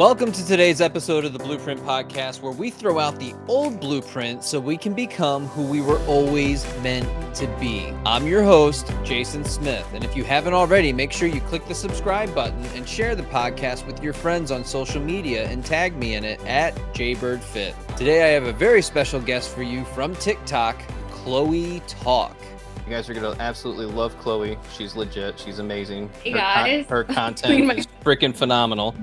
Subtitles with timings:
[0.00, 4.42] Welcome to today's episode of the Blueprint Podcast, where we throw out the old blueprint
[4.42, 7.92] so we can become who we were always meant to be.
[8.06, 9.86] I'm your host, Jason Smith.
[9.92, 13.24] And if you haven't already, make sure you click the subscribe button and share the
[13.24, 17.74] podcast with your friends on social media and tag me in it at JBirdFit.
[17.98, 20.80] Today, I have a very special guest for you from TikTok,
[21.10, 22.38] Chloe Talk.
[22.86, 24.58] You guys are gonna absolutely love Chloe.
[24.72, 25.38] She's legit.
[25.38, 26.10] She's amazing.
[26.24, 26.86] Hey her guys.
[26.86, 28.96] her content is freaking phenomenal.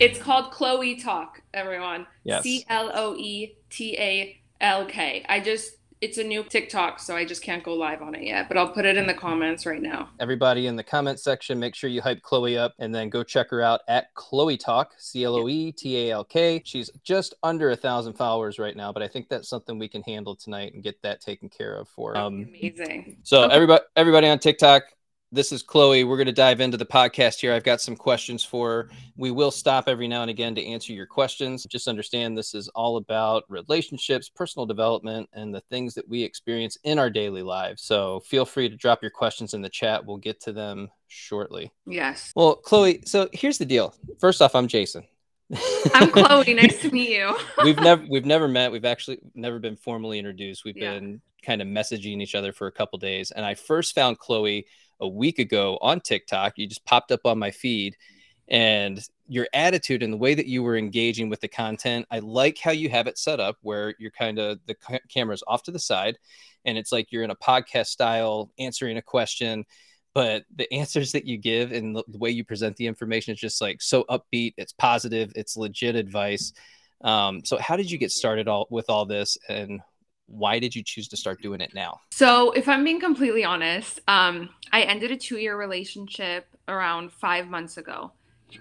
[0.00, 2.06] It's called Chloe Talk, everyone.
[2.24, 2.42] Yes.
[2.42, 5.24] C L O E T A L K.
[5.28, 8.46] I just, it's a new TikTok, so I just can't go live on it yet,
[8.46, 10.10] but I'll put it in the comments right now.
[10.20, 13.50] Everybody in the comment section, make sure you hype Chloe up and then go check
[13.50, 16.62] her out at Chloe Talk, C L O E T A L K.
[16.64, 20.02] She's just under a thousand followers right now, but I think that's something we can
[20.02, 22.16] handle tonight and get that taken care of for.
[22.16, 23.16] Um, Amazing.
[23.24, 23.54] so Okay.
[23.54, 24.84] everybody, everybody on TikTok,
[25.30, 26.04] this is Chloe.
[26.04, 27.52] We're going to dive into the podcast here.
[27.52, 28.90] I've got some questions for her.
[29.16, 31.64] We will stop every now and again to answer your questions.
[31.64, 36.78] Just understand this is all about relationships, personal development, and the things that we experience
[36.84, 37.82] in our daily lives.
[37.82, 40.04] So feel free to drop your questions in the chat.
[40.06, 41.72] We'll get to them shortly.
[41.86, 42.32] Yes.
[42.34, 43.94] Well, Chloe, so here's the deal.
[44.20, 45.04] First off, I'm Jason.
[45.94, 46.54] I'm Chloe.
[46.54, 47.36] nice to meet you.
[47.64, 48.72] we've never we've never met.
[48.72, 50.64] We've actually never been formally introduced.
[50.64, 50.94] We've Yeah.
[50.94, 53.30] been kind of messaging each other for a couple days.
[53.30, 54.66] And I first found Chloe
[55.00, 56.54] a week ago on TikTok.
[56.56, 57.96] You just popped up on my feed
[58.48, 62.06] and your attitude and the way that you were engaging with the content.
[62.10, 65.42] I like how you have it set up where you're kind of the ca- camera's
[65.46, 66.18] off to the side
[66.64, 69.64] and it's like you're in a podcast style answering a question
[70.14, 73.60] but the answers that you give and the, way you present the information is just
[73.60, 76.52] like so upbeat it's positive it's legit advice
[77.02, 79.80] um, so how did you get started all with all this and
[80.28, 84.00] why did you choose to start doing it now So, if I'm being completely honest,
[84.06, 88.12] um, I ended a two year relationship around five months ago.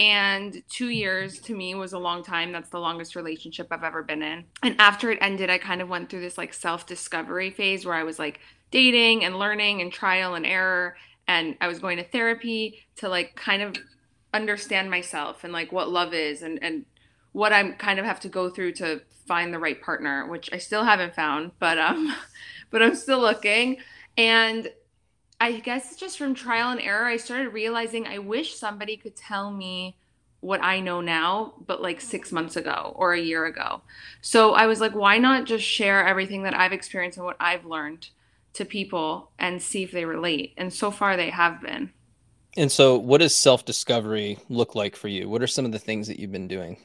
[0.02, 2.52] And two years to me was a long time.
[2.52, 4.44] That's the longest relationship I've ever been in.
[4.62, 7.96] And after it ended, I kind of went through this like self discovery phase where
[7.96, 10.98] I was like dating and learning and trial and error.
[11.28, 13.78] And I was going to therapy to like kind of
[14.34, 16.86] understand myself and like what love is and, and
[17.34, 20.58] what I'm kind of have to go through to find the right partner, which I
[20.58, 22.16] still haven't found, but um
[22.72, 23.78] but I'm still looking.
[24.18, 24.72] And
[25.40, 29.52] I guess just from trial and error, I started realizing I wish somebody could tell
[29.52, 29.98] me
[30.40, 33.82] what I know now, but like six months ago or a year ago.
[34.22, 37.66] So I was like, why not just share everything that I've experienced and what I've
[37.66, 38.10] learned
[38.54, 40.54] to people and see if they relate?
[40.58, 41.92] And so far, they have been.
[42.56, 46.08] and so what does self-discovery look like for you what are some of the things
[46.08, 46.78] that you've been doing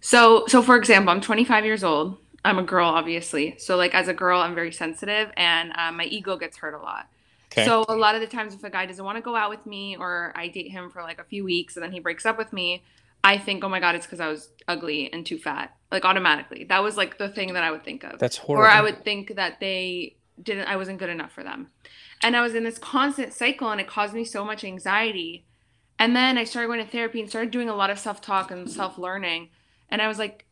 [0.00, 2.18] So, so for example, I'm 25 years old.
[2.44, 3.56] I'm a girl, obviously.
[3.58, 6.78] So, like as a girl, I'm very sensitive, and um, my ego gets hurt a
[6.78, 7.08] lot.
[7.52, 9.50] okay So a lot of the times, if a guy doesn't want to go out
[9.50, 12.24] with me, or I date him for like a few weeks and then he breaks
[12.24, 12.82] up with me,
[13.24, 15.76] I think, oh my god, it's because I was ugly and too fat.
[15.90, 18.18] Like automatically, that was like the thing that I would think of.
[18.18, 21.68] that's horrible Or I would think that they didn't, I wasn't good enough for them,
[22.22, 25.44] and I was in this constant cycle, and it caused me so much anxiety.
[26.00, 28.52] And then I started going to therapy and started doing a lot of self talk
[28.52, 29.48] and self learning,
[29.90, 30.44] and I was like,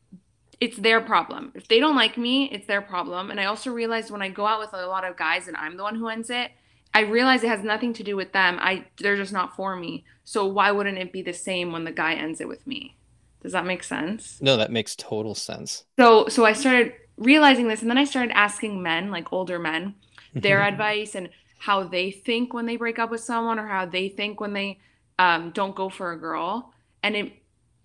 [0.60, 1.52] it's their problem.
[1.54, 3.30] If they don't like me, it's their problem.
[3.30, 5.76] And I also realized when I go out with a lot of guys and I'm
[5.76, 6.50] the one who ends it,
[6.94, 8.58] I realize it has nothing to do with them.
[8.60, 10.04] I they're just not for me.
[10.25, 12.96] So why wouldn't it be the same when the guy ends it with me?
[13.42, 14.38] Does that make sense?
[14.41, 18.32] no that makes total sense So so I started realizing this and then I started
[18.34, 19.94] asking men, like older men,
[20.34, 24.08] their advice and how they think when they break up with someone or how they
[24.08, 24.78] think when they
[25.19, 26.72] um, don't go for a girl.
[27.02, 27.32] And it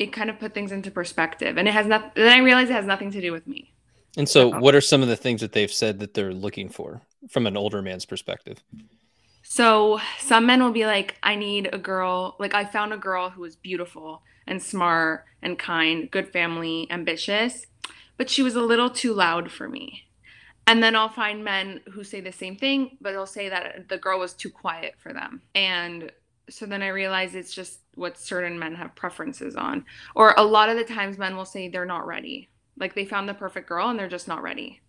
[0.02, 1.58] it kind of put things into perspective.
[1.58, 3.72] And it has not then I realized it has nothing to do with me.
[4.18, 7.02] and so what are some of the things that they've said that they're looking for
[7.30, 8.58] from an older man's perspective
[9.44, 12.36] So some men will be like, I need a girl.
[12.40, 17.66] Like I found a girl who was beautiful and smart and kind, good family, ambitious,
[18.18, 20.06] but she was a little too loud for me.
[20.68, 23.98] And then I'll find men who say the same thing, but they'll say that the
[23.98, 25.42] girl was too quiet for them.
[25.54, 26.12] And
[26.50, 29.86] so then I realize it's just what certain men have preferences on.
[30.16, 32.50] Or a lot of the times men will say they're not ready.
[32.78, 34.82] Like they found the perfect girl and they're just not ready.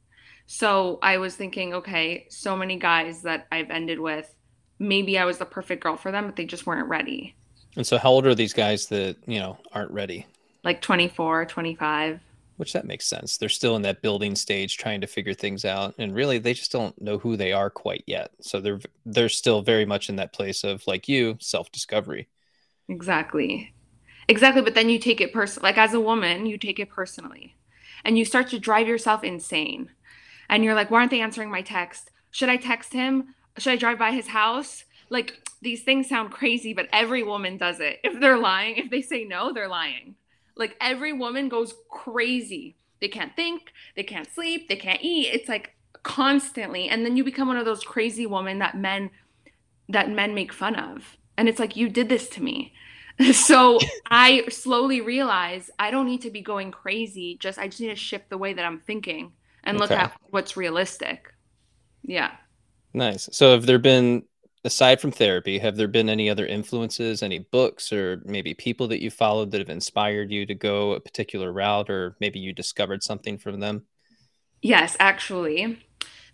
[0.46, 4.34] So I was thinking, okay, so many guys that I've ended with,
[4.78, 7.34] maybe I was the perfect girl for them, but they just weren't ready.
[7.76, 10.26] and so how old are these guys that you know aren't ready
[10.64, 12.20] Like 24, 25.
[12.62, 13.38] Which that makes sense.
[13.38, 16.70] They're still in that building stage trying to figure things out and really they just
[16.70, 18.30] don't know who they are quite yet.
[18.40, 22.28] So they're they're still very much in that place of like you, self-discovery.
[22.88, 23.74] Exactly.
[24.28, 24.62] Exactly.
[24.62, 25.64] But then you take it personal.
[25.64, 27.56] Like as a woman, you take it personally
[28.04, 29.90] and you start to drive yourself insane.
[30.48, 32.12] And you're like, why aren't they answering my text?
[32.30, 33.34] Should I text him?
[33.58, 34.84] Should I drive by his house?
[35.10, 37.98] Like these things sound crazy, but every woman does it.
[38.04, 40.14] If they're lying, if they say no, they're lying.
[40.56, 42.76] Like every woman goes crazy.
[43.00, 45.28] They can't think, they can't sleep, they can't eat.
[45.32, 46.88] It's like constantly.
[46.88, 49.10] And then you become one of those crazy women that men
[49.88, 51.16] that men make fun of.
[51.36, 52.72] And it's like you did this to me.
[53.32, 53.78] So
[54.10, 57.36] I slowly realize I don't need to be going crazy.
[57.38, 59.32] Just I just need to shift the way that I'm thinking
[59.62, 61.32] and look at what's realistic.
[62.02, 62.32] Yeah.
[62.94, 63.28] Nice.
[63.30, 64.24] So have there been
[64.64, 69.02] aside from therapy, have there been any other influences, any books or maybe people that
[69.02, 73.02] you followed that have inspired you to go a particular route or maybe you discovered
[73.02, 73.86] something from them?
[74.60, 75.84] Yes, actually.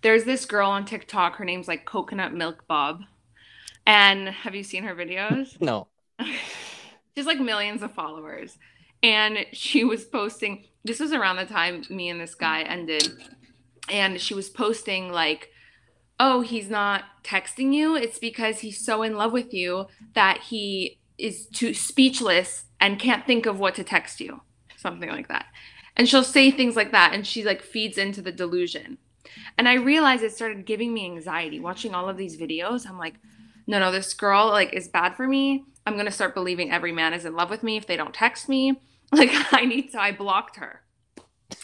[0.02, 1.36] There's this girl on TikTok.
[1.36, 3.02] Her name's like Coconut Milk Bob.
[3.86, 5.58] And have you seen her videos?
[5.60, 5.88] No.
[7.16, 8.58] She's like millions of followers.
[9.02, 13.08] And she was posting, this was around the time me and this guy ended.
[13.88, 15.50] And she was posting, like,
[16.20, 17.96] oh, he's not texting you.
[17.96, 23.26] It's because he's so in love with you that he is too speechless and can't
[23.26, 24.40] think of what to text you.
[24.76, 25.46] Something like that.
[25.96, 27.12] And she'll say things like that.
[27.12, 28.98] And she like feeds into the delusion.
[29.56, 32.88] And I realized it started giving me anxiety watching all of these videos.
[32.88, 33.14] I'm like,
[33.66, 35.64] no, no, this girl like is bad for me.
[35.86, 38.48] I'm gonna start believing every man is in love with me if they don't text
[38.48, 38.80] me.
[39.10, 40.82] Like I need to I blocked her.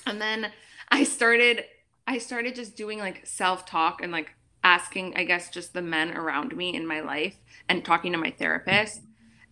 [0.06, 0.50] And then
[0.90, 1.64] I started
[2.06, 4.30] I started just doing like self-talk and like
[4.64, 7.36] asking, I guess, just the men around me in my life
[7.68, 9.02] and talking to my therapist.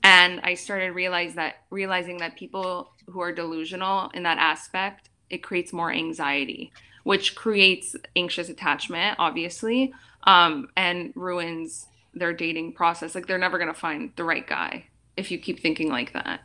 [0.03, 5.38] And I started realize that realizing that people who are delusional in that aspect, it
[5.38, 6.73] creates more anxiety,
[7.05, 9.94] which creates anxious attachment, obviously,
[10.25, 13.14] um, and ruins their dating process.
[13.14, 14.87] Like they're never gonna find the right guy
[15.17, 16.41] if you keep thinking like that.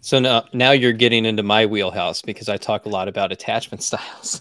[0.00, 3.82] So now now you're getting into my wheelhouse because I talk a lot about attachment
[3.82, 4.40] styles.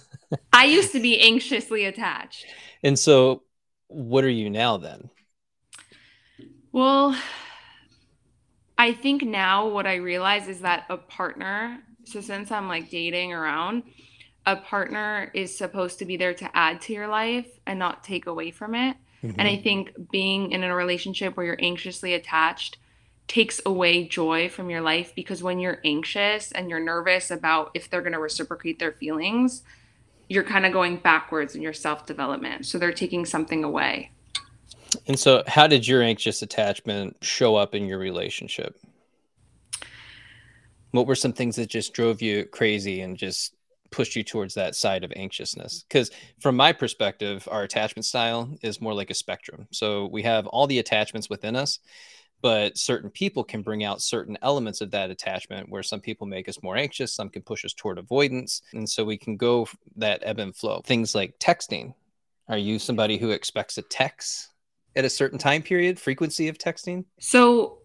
[0.54, 2.46] I used to be anxiously attached.
[2.84, 3.44] And so
[3.88, 5.10] what are you now then?
[6.72, 7.16] Well,
[8.78, 13.34] I think now what I realize is that a partner, so since I'm like dating
[13.34, 13.84] around,
[14.46, 18.26] a partner is supposed to be there to add to your life and not take
[18.28, 18.96] away from it.
[19.22, 19.64] And I mm-hmm.
[19.64, 22.78] think being in a relationship where you're anxiously attached
[23.28, 27.90] takes away joy from your life because when you're anxious and you're nervous about if
[27.90, 29.64] they're going to reciprocate their feelings,
[30.30, 32.66] you're kind of going backwards in your self development.
[32.66, 34.12] So they're taking something away.
[35.08, 38.80] And so how did your anxious attachment show up in your relationship?
[40.92, 43.54] What were some things that just drove you crazy and just
[43.92, 45.84] pushed you towards that side of anxiousness?
[45.88, 46.10] Because
[46.40, 49.68] from my perspective, our attachment style is more like a spectrum.
[49.72, 51.80] So we have all the attachments within us,
[52.42, 56.48] but certain people can bring out certain elements of that attachment where some people make
[56.48, 58.62] us more anxious, some can push us toward avoidance.
[58.74, 60.82] And so we can go that ebb and flow.
[60.86, 61.94] Things like texting.
[62.48, 64.50] Are you somebody who expects a text
[64.96, 67.06] at a certain time period, frequency of texting?
[67.20, 67.76] So,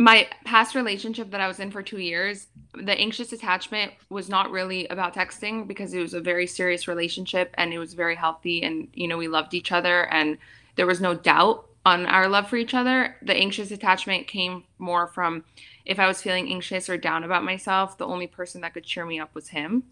[0.00, 4.52] my past relationship that I was in for two years, the anxious attachment was not
[4.52, 8.62] really about texting because it was a very serious relationship and it was very healthy.
[8.62, 10.38] And, you know, we loved each other and
[10.76, 13.16] there was no doubt on our love for each other.
[13.22, 15.44] The anxious attachment came more from
[15.86, 19.06] if I was feeling anxious or down about myself, the only person that could cheer
[19.06, 19.84] me up was him,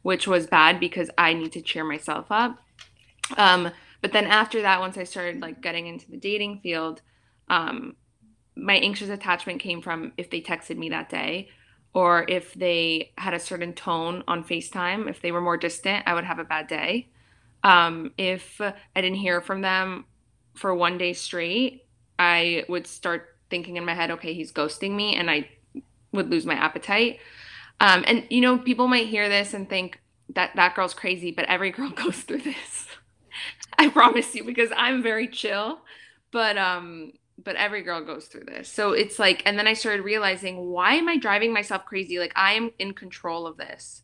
[0.00, 2.58] which was bad because I need to cheer myself up.
[3.36, 3.70] Um,
[4.00, 7.02] but then after that, once I started like getting into the dating field,
[7.48, 7.96] um,
[8.56, 11.50] my anxious attachment came from if they texted me that day
[11.92, 15.06] or if they had a certain tone on FaceTime.
[15.08, 17.08] If they were more distant, I would have a bad day.
[17.62, 20.06] Um, if I didn't hear from them
[20.54, 21.86] for one day straight,
[22.18, 25.48] I would start thinking in my head, okay, he's ghosting me, and I
[26.12, 27.18] would lose my appetite.
[27.80, 31.44] Um, and you know, people might hear this and think that that girl's crazy, but
[31.46, 32.86] every girl goes through this.
[33.78, 35.80] I promise you, because I'm very chill,
[36.30, 38.68] but um, but every girl goes through this.
[38.68, 42.18] So it's like, and then I started realizing, why am I driving myself crazy?
[42.18, 44.02] Like I am in control of this,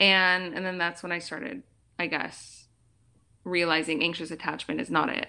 [0.00, 1.62] and and then that's when I started,
[1.98, 2.66] I guess,
[3.44, 5.28] realizing anxious attachment is not it.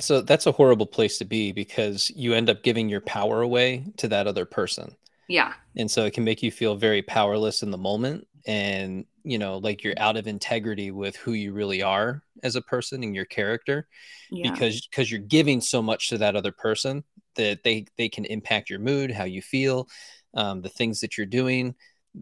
[0.00, 3.84] So that's a horrible place to be because you end up giving your power away
[3.98, 4.96] to that other person.
[5.28, 9.38] Yeah, And so it can make you feel very powerless in the moment and, you
[9.38, 13.14] know, like you're out of integrity with who you really are as a person and
[13.14, 13.88] your character
[14.30, 17.04] yeah, because because you're giving so much to that other person
[17.36, 19.88] that they they can impact your mood, how you feel,
[20.34, 21.74] um, the things that you're doing,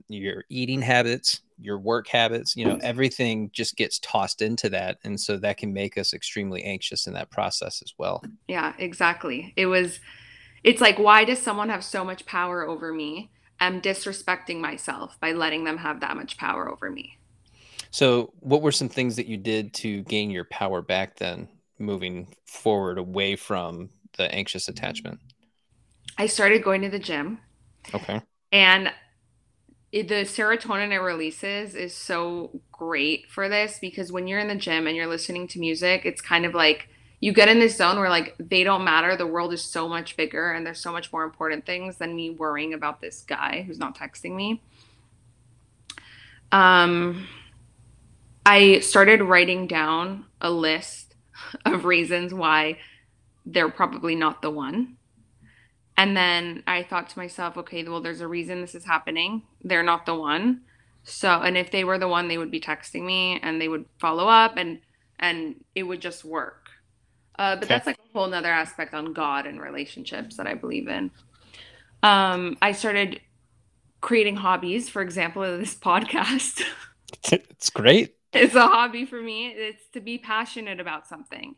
[0.09, 4.99] your eating habits, your work habits, you know, everything just gets tossed into that.
[5.05, 8.27] And so that can make us extremely anxious in that process as well.
[8.49, 9.53] yeah, exactly.
[9.57, 10.01] It was,
[10.65, 13.31] it's like, why does someone have so much power over me?
[13.59, 17.19] I'm disrespecting myself by letting them have that much power over me.
[17.91, 22.35] So, what were some things that you did to gain your power back then, moving
[22.47, 25.21] forward away from the anxious attachment?
[26.19, 27.41] I started going to the gym
[27.95, 28.21] Okay.
[28.53, 28.93] and
[29.93, 34.55] it, the serotonin it releases is so great for this because when you're in the
[34.55, 37.99] gym and you're listening to music, it's kind of like you get in this zone
[37.99, 39.17] where like they don't matter.
[39.17, 42.31] The world is so much bigger and there's so much more important things than me
[42.31, 44.63] worrying about this guy who's not texting me.
[46.53, 47.27] Um,
[48.47, 51.15] I started writing down a list
[51.67, 52.79] of reasons why
[53.45, 54.97] they're probably not the one.
[56.01, 59.43] And then I thought to myself, okay, well, there's a reason this is happening.
[59.63, 60.63] They're not the one.
[61.05, 63.85] So, and if they were the one, they would be texting me and they would
[63.99, 64.81] follow up and
[65.19, 66.71] and it would just work.
[67.39, 67.75] Uh, but okay.
[67.75, 71.11] that's like a whole nother aspect on God and relationships that I believe in.
[72.03, 73.21] Um, I started
[74.01, 76.63] creating hobbies, for example, this podcast.
[77.31, 78.17] it's great.
[78.33, 79.49] It's a hobby for me.
[79.49, 81.57] It's to be passionate about something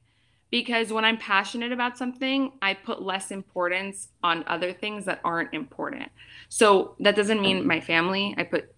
[0.53, 5.55] because when I'm passionate about something, I put less importance on other things that aren't
[5.55, 6.11] important.
[6.51, 7.69] So that doesn't mean mm-hmm.
[7.69, 8.73] my family, I put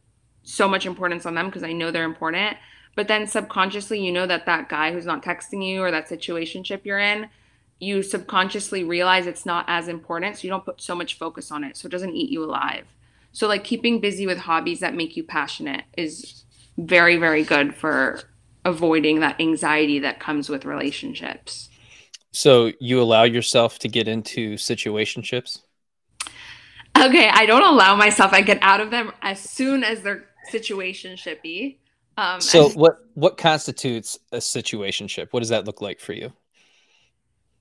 [0.45, 2.57] so much importance on them because I know they're important.
[2.95, 6.83] But then subconsciously, you know that that guy who's not texting you or that situationship
[6.85, 7.29] you're in,
[7.81, 10.37] you subconsciously realize it's not as important.
[10.37, 11.77] So you don't put so much focus on it.
[11.77, 12.87] So it doesn't eat you alive.
[13.33, 16.45] So, like, keeping busy with hobbies that make you passionate is
[16.79, 18.21] very, very good for
[18.65, 21.69] avoiding that anxiety that comes with relationships.
[22.33, 25.61] So you allow yourself to get into situationships?
[26.97, 28.33] Okay, I don't allow myself.
[28.33, 31.79] I get out of them as soon as they're situationshipy.
[32.17, 35.29] Um, so what what constitutes a situationship?
[35.33, 36.33] What does that look like for you?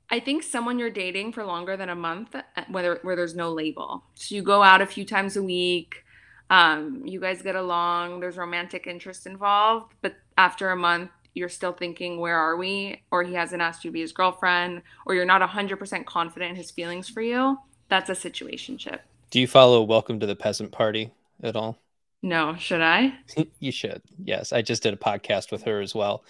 [0.10, 2.36] I think someone you're dating for longer than a month,
[2.70, 4.04] whether where there's no label.
[4.16, 6.04] So you go out a few times a week,
[6.50, 11.74] um, you guys get along, there's romantic interest involved, but after a month, you're still
[11.74, 13.02] thinking, where are we?
[13.12, 16.56] Or he hasn't asked you to be his girlfriend, or you're not 100% confident in
[16.56, 17.58] his feelings for you,
[17.90, 19.00] that's a situationship.
[19.32, 21.12] Do you follow Welcome to the Peasant Party
[21.42, 21.78] at all?
[22.22, 23.16] No, should I?
[23.60, 24.02] you should.
[24.24, 26.24] Yes, I just did a podcast with her as well.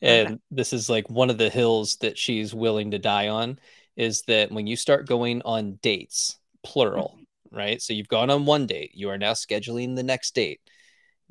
[0.00, 0.38] And okay.
[0.50, 3.58] this is like one of the hills that she's willing to die on
[3.96, 7.56] is that when you start going on dates, plural, mm-hmm.
[7.56, 7.82] right?
[7.82, 10.60] So you've gone on one date, you are now scheduling the next date.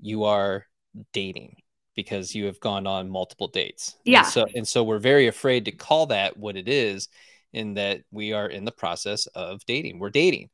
[0.02, 0.68] You are
[1.12, 1.58] dating
[1.96, 3.98] because you have gone on multiple dates.
[4.04, 4.20] Yeah.
[4.20, 7.10] And so and so we're very afraid to call that what it is
[7.54, 10.00] in that we are in the process of dating.
[10.00, 10.50] We're dating.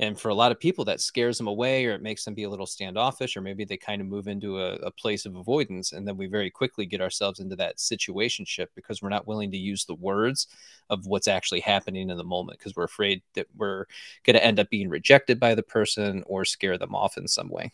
[0.00, 2.42] And for a lot of people, that scares them away or it makes them be
[2.42, 5.92] a little standoffish, or maybe they kind of move into a, a place of avoidance.
[5.92, 9.56] And then we very quickly get ourselves into that situationship because we're not willing to
[9.56, 10.48] use the words
[10.90, 13.84] of what's actually happening in the moment because we're afraid that we're
[14.24, 17.48] going to end up being rejected by the person or scare them off in some
[17.48, 17.70] way.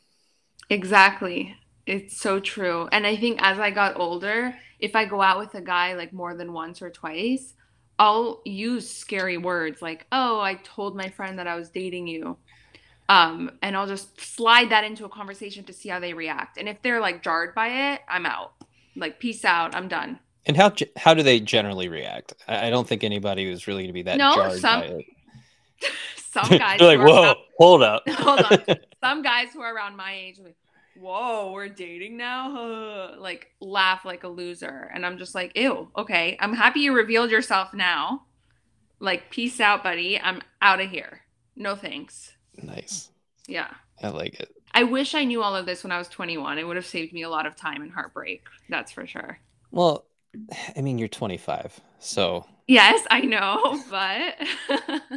[0.69, 1.57] Exactly.
[1.91, 2.89] It's so true.
[2.93, 6.13] And I think as I got older, if I go out with a guy like
[6.13, 7.55] more than once or twice,
[7.99, 12.37] I'll use scary words like, "Oh, I told my friend that I was dating you."
[13.09, 16.59] Um, and I'll just slide that into a conversation to see how they react.
[16.59, 18.53] And if they're like jarred by it, I'm out.
[18.95, 19.75] Like, peace out.
[19.75, 20.21] I'm done.
[20.47, 22.35] And how how do they generally react?
[22.47, 25.05] I don't think anybody is really going to be that no, jarred some, by it.
[26.17, 26.79] some guys.
[26.79, 28.03] They're like, whoa, around, hold up.
[28.09, 28.79] hold on.
[29.03, 30.57] Some guys who are around my age, like,
[31.01, 33.15] whoa, we're dating now?
[33.19, 34.91] like, laugh like a loser.
[34.95, 36.37] And I'm just like, ew, okay.
[36.41, 38.27] I'm happy you revealed yourself now.
[38.99, 40.21] Like, peace out, buddy.
[40.21, 41.23] I'm out of here.
[41.57, 42.33] No thanks.
[42.63, 43.11] Nice.
[43.47, 43.69] Yeah.
[44.03, 44.55] I like it.
[44.73, 46.59] I wish I knew all of this when I was 21.
[46.59, 48.45] It would have saved me a lot of time and heartbreak.
[48.69, 49.39] That's for sure.
[49.71, 50.07] Well,
[50.77, 51.81] I mean, you're 25.
[51.99, 52.47] So.
[52.69, 54.37] Yes, I know, but.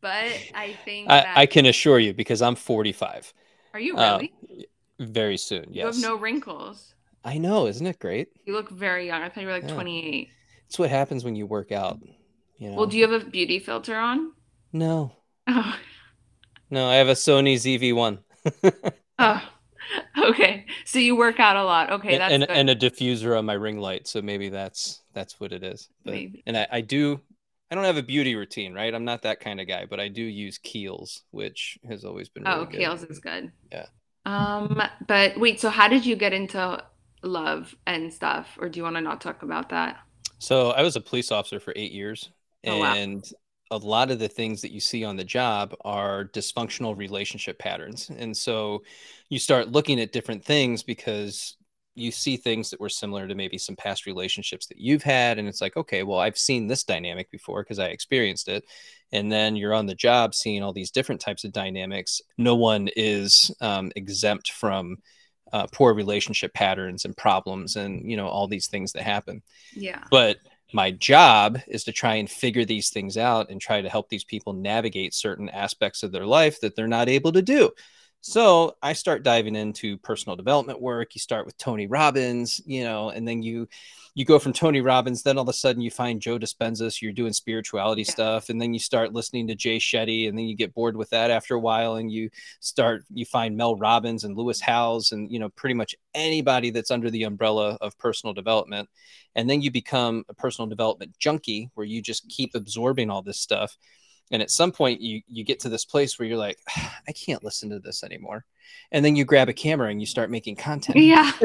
[0.00, 1.10] but I think.
[1.10, 3.32] I, I, can assure you because I'm 45.
[3.72, 4.32] Are you really?
[4.50, 4.64] Um,
[4.98, 5.74] very soon, yes.
[5.74, 6.94] You have no wrinkles.
[7.24, 8.28] I know, isn't it great?
[8.44, 9.22] You look very young.
[9.22, 9.74] I thought you were like yeah.
[9.74, 10.28] 28.
[10.66, 11.98] It's what happens when you work out.
[12.58, 12.76] You know?
[12.76, 14.32] Well, do you have a beauty filter on?
[14.72, 15.12] No.
[15.46, 15.76] Oh.
[16.70, 18.18] No, I have a Sony ZV-1.
[19.18, 19.50] oh.
[20.18, 20.66] Okay.
[20.84, 21.92] So you work out a lot.
[21.92, 24.08] Okay, that's and, and, a diffuser on my ring light.
[24.08, 25.88] So maybe that's that's what it is.
[26.04, 26.42] But, maybe.
[26.46, 27.20] And I, I do
[27.70, 28.94] I don't have a beauty routine, right?
[28.94, 32.46] I'm not that kind of guy, but I do use Kiehl's, which has always been
[32.46, 32.80] oh, really Oh, good.
[32.80, 33.52] Kiehl's is good.
[33.72, 33.86] Yeah.
[34.26, 36.82] Um, but wait, so how did you get into
[37.22, 39.98] love and stuff, or do you want to not talk about that?
[40.38, 42.30] So I was a police officer for eight years,
[42.66, 43.22] oh, and
[43.70, 43.78] wow.
[43.78, 48.10] a lot of the things that you see on the job are dysfunctional relationship patterns.
[48.10, 48.82] And so
[49.28, 51.56] you start looking at different things because
[51.94, 55.46] you see things that were similar to maybe some past relationships that you've had and
[55.46, 58.64] it's like okay well i've seen this dynamic before because i experienced it.
[59.14, 62.20] And then you're on the job seeing all these different types of dynamics.
[62.36, 64.98] No one is um, exempt from
[65.52, 69.40] uh, poor relationship patterns and problems and you know all these things that happen.
[69.72, 70.02] Yeah.
[70.10, 70.38] But
[70.72, 74.24] my job is to try and figure these things out and try to help these
[74.24, 77.70] people navigate certain aspects of their life that they're not able to do
[78.26, 81.14] So I start diving into personal development work.
[81.14, 83.68] You start with Tony Robbins, you know, and then you
[84.14, 86.98] you go from Tony Robbins, then all of a sudden you find Joe Dispenza, so
[87.02, 88.10] you're doing spirituality yeah.
[88.12, 91.10] stuff, and then you start listening to Jay Shetty, and then you get bored with
[91.10, 95.30] that after a while, and you start you find Mel Robbins and Lewis Howes, and
[95.30, 98.88] you know pretty much anybody that's under the umbrella of personal development,
[99.34, 103.38] and then you become a personal development junkie where you just keep absorbing all this
[103.38, 103.76] stuff
[104.30, 106.58] and at some point you you get to this place where you're like
[107.08, 108.44] i can't listen to this anymore.
[108.92, 110.98] And then you grab a camera and you start making content.
[110.98, 111.30] Yeah.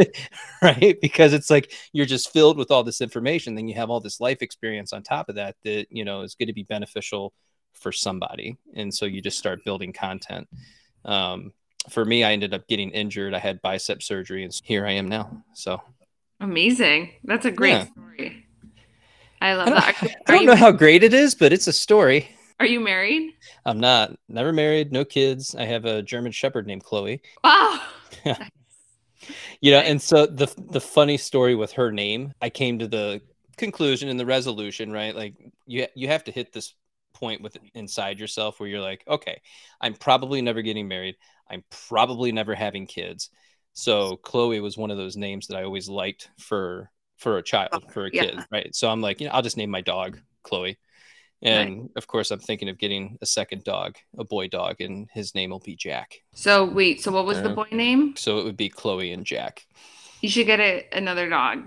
[0.62, 1.00] Right?
[1.02, 3.56] Because it's like you're just filled with all this information.
[3.56, 6.36] Then you have all this life experience on top of that that you know is
[6.36, 7.34] going to be beneficial
[7.74, 8.58] for somebody.
[8.76, 10.48] And so you just start building content.
[11.06, 11.54] Um,
[11.90, 13.34] for me i ended up getting injured.
[13.34, 15.44] I had bicep surgery and here i am now.
[15.54, 15.82] So
[16.42, 17.12] amazing.
[17.24, 17.86] That's a great yeah.
[17.86, 18.46] story.
[19.42, 20.16] I love I that.
[20.28, 23.34] I don't know how great it is but it's a story are you married?
[23.66, 24.16] I'm not.
[24.28, 24.92] Never married.
[24.92, 25.56] No kids.
[25.56, 27.22] I have a German Shepherd named Chloe.
[27.44, 27.84] Oh,
[28.26, 28.38] wow.
[29.62, 33.22] you know, and so the the funny story with her name, I came to the
[33.58, 35.16] conclusion and the resolution, right?
[35.16, 35.36] Like
[35.66, 36.74] you you have to hit this
[37.14, 39.42] point with inside yourself where you're like, okay,
[39.82, 41.16] I'm probably never getting married.
[41.50, 43.30] I'm probably never having kids.
[43.74, 47.70] So Chloe was one of those names that I always liked for for a child,
[47.74, 48.46] oh, for a kid, yeah.
[48.52, 48.74] right?
[48.74, 50.78] So I'm like, you know, I'll just name my dog Chloe.
[51.42, 51.90] And right.
[51.96, 55.52] of course, I'm thinking of getting a second dog, a boy dog, and his name
[55.52, 56.22] will be Jack.
[56.34, 58.16] So wait, so what was uh, the boy name?
[58.18, 59.66] So it would be Chloe and Jack.
[60.22, 61.64] You should get a, another dog,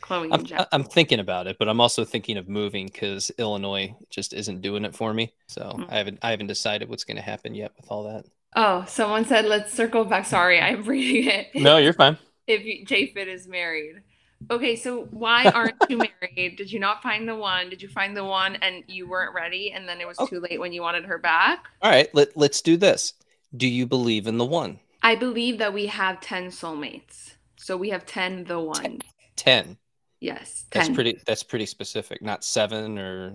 [0.00, 0.66] Chloe I'm, Jack.
[0.72, 4.84] I'm thinking about it, but I'm also thinking of moving because Illinois just isn't doing
[4.84, 5.34] it for me.
[5.46, 5.90] So mm-hmm.
[5.90, 8.24] I haven't I haven't decided what's going to happen yet with all that.
[8.56, 10.24] Oh, someone said let's circle back.
[10.24, 11.48] Sorry, I'm reading it.
[11.54, 12.16] No, you're fine.
[12.46, 14.02] if J Fit is married.
[14.50, 16.56] Okay, so why aren't you married?
[16.56, 17.70] Did you not find the one?
[17.70, 20.60] Did you find the one and you weren't ready and then it was too late
[20.60, 21.66] when you wanted her back?
[21.80, 23.14] All right, let, let's do this.
[23.56, 24.80] Do you believe in the one?
[25.02, 27.34] I believe that we have 10 soulmates.
[27.56, 29.00] So we have 10 the one.
[29.36, 29.76] 10.
[30.20, 30.66] Yes.
[30.70, 30.80] 10.
[30.80, 33.34] That's pretty that's pretty specific, not 7 or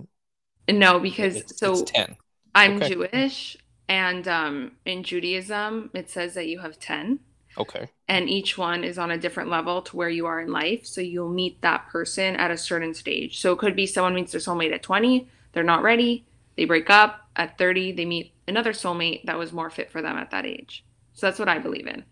[0.69, 2.15] No, because it's, so it's 10.
[2.55, 2.89] I'm okay.
[2.89, 3.58] Jewish
[3.89, 7.19] and um in Judaism it says that you have 10.
[7.58, 7.89] Okay.
[8.08, 10.86] And each one is on a different level to where you are in life.
[10.86, 13.39] So you'll meet that person at a certain stage.
[13.39, 16.89] So it could be someone meets their soulmate at 20, they're not ready, they break
[16.89, 17.22] up.
[17.36, 20.84] At 30, they meet another soulmate that was more fit for them at that age.
[21.13, 22.04] So that's what I believe in.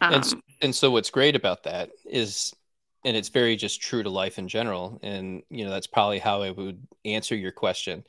[0.00, 2.52] Um, and, and so what's great about that is
[3.04, 6.42] and it's very just true to life in general and you know that's probably how
[6.42, 8.04] i would answer your question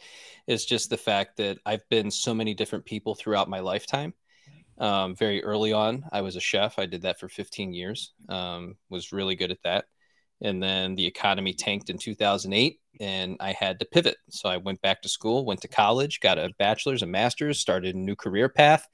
[0.47, 4.13] is just the fact that i've been so many different people throughout my lifetime
[4.77, 6.05] um, very early on.
[6.11, 6.79] I was a chef.
[6.79, 8.13] I did that for 15 years.
[8.29, 9.85] Um, was really good at that.
[10.41, 14.17] And then the economy tanked in 2008, and I had to pivot.
[14.29, 17.95] So I went back to school, went to college, got a bachelor's, a master's, started
[17.95, 18.85] a new career path,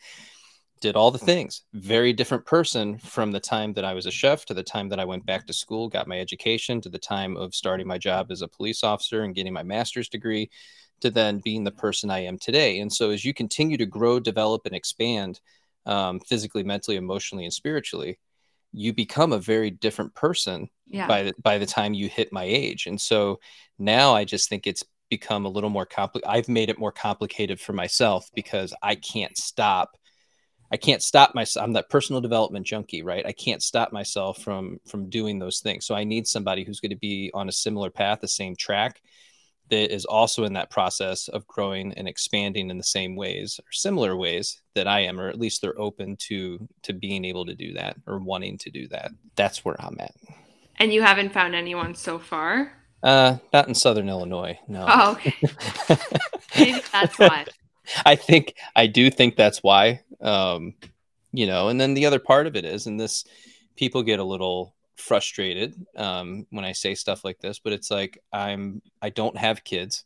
[0.79, 1.63] did all the things.
[1.73, 4.99] Very different person from the time that I was a chef to the time that
[4.99, 8.31] I went back to school, got my education, to the time of starting my job
[8.31, 10.51] as a police officer and getting my master's degree,
[11.01, 12.79] to then being the person I am today.
[12.79, 15.39] And so as you continue to grow, develop, and expand,
[15.89, 18.19] um, physically, mentally, emotionally, and spiritually,
[18.71, 21.07] you become a very different person yeah.
[21.07, 22.85] by the, by the time you hit my age.
[22.85, 23.39] And so
[23.79, 26.29] now I just think it's become a little more complicated.
[26.29, 29.97] I've made it more complicated for myself because I can't stop.
[30.71, 31.63] I can't stop myself.
[31.63, 33.25] I'm that personal development junkie, right?
[33.25, 35.87] I can't stop myself from from doing those things.
[35.87, 39.01] So I need somebody who's going to be on a similar path, the same track,
[39.69, 43.71] that is also in that process of growing and expanding in the same ways or
[43.71, 47.55] similar ways that I am, or at least they're open to to being able to
[47.55, 49.11] do that or wanting to do that.
[49.35, 50.15] That's where I'm at.
[50.77, 52.71] And you haven't found anyone so far?
[53.03, 54.57] Uh, not in Southern Illinois.
[54.67, 54.85] No.
[54.87, 55.35] Oh, okay.
[56.57, 57.45] Maybe that's why.
[58.05, 60.01] I think I do think that's why.
[60.21, 60.73] Um,
[61.31, 63.23] you know, and then the other part of it is, and this
[63.75, 68.19] people get a little frustrated um, when I say stuff like this, but it's like
[68.31, 70.03] I'm I don't have kids,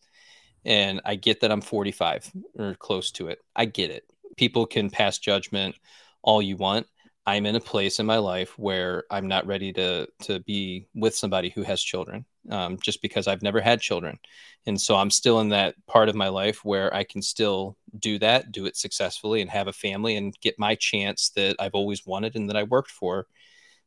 [0.65, 3.39] and I get that I'm 45 or close to it.
[3.56, 4.06] I get it.
[4.38, 5.75] People can pass judgment
[6.21, 6.88] all you want.
[7.25, 11.15] I'm in a place in my life where I'm not ready to to be with
[11.15, 14.19] somebody who has children, um, just because I've never had children,
[14.65, 18.19] and so I'm still in that part of my life where I can still do
[18.19, 22.06] that, do it successfully, and have a family and get my chance that I've always
[22.06, 23.27] wanted and that I worked for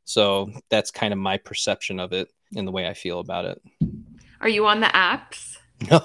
[0.06, 3.60] so that's kind of my perception of it and the way I feel about it.
[4.40, 5.58] Are you on the apps?
[5.90, 5.98] No.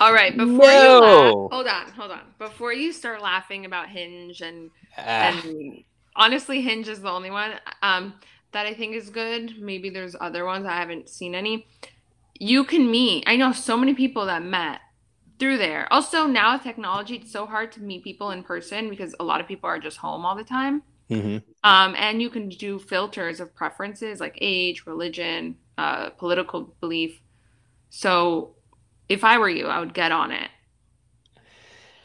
[0.00, 0.92] All right, before no.
[0.92, 2.20] you laugh, hold on, hold on.
[2.38, 5.00] Before you start laughing about Hinge and ah.
[5.00, 5.82] and
[6.14, 8.12] honestly, Hinge is the only one um,
[8.52, 9.58] that I think is good.
[9.58, 11.66] Maybe there's other ones I haven't seen any.
[12.38, 13.24] You can meet.
[13.26, 14.80] I know so many people that met
[15.38, 15.90] through there.
[15.90, 19.40] Also, now with technology, it's so hard to meet people in person because a lot
[19.40, 20.82] of people are just home all the time.
[21.10, 21.38] Mm-hmm.
[21.64, 27.20] Um, and you can do filters of preferences like age, religion, uh, political belief.
[27.90, 28.56] So,
[29.08, 30.50] if I were you, I would get on it.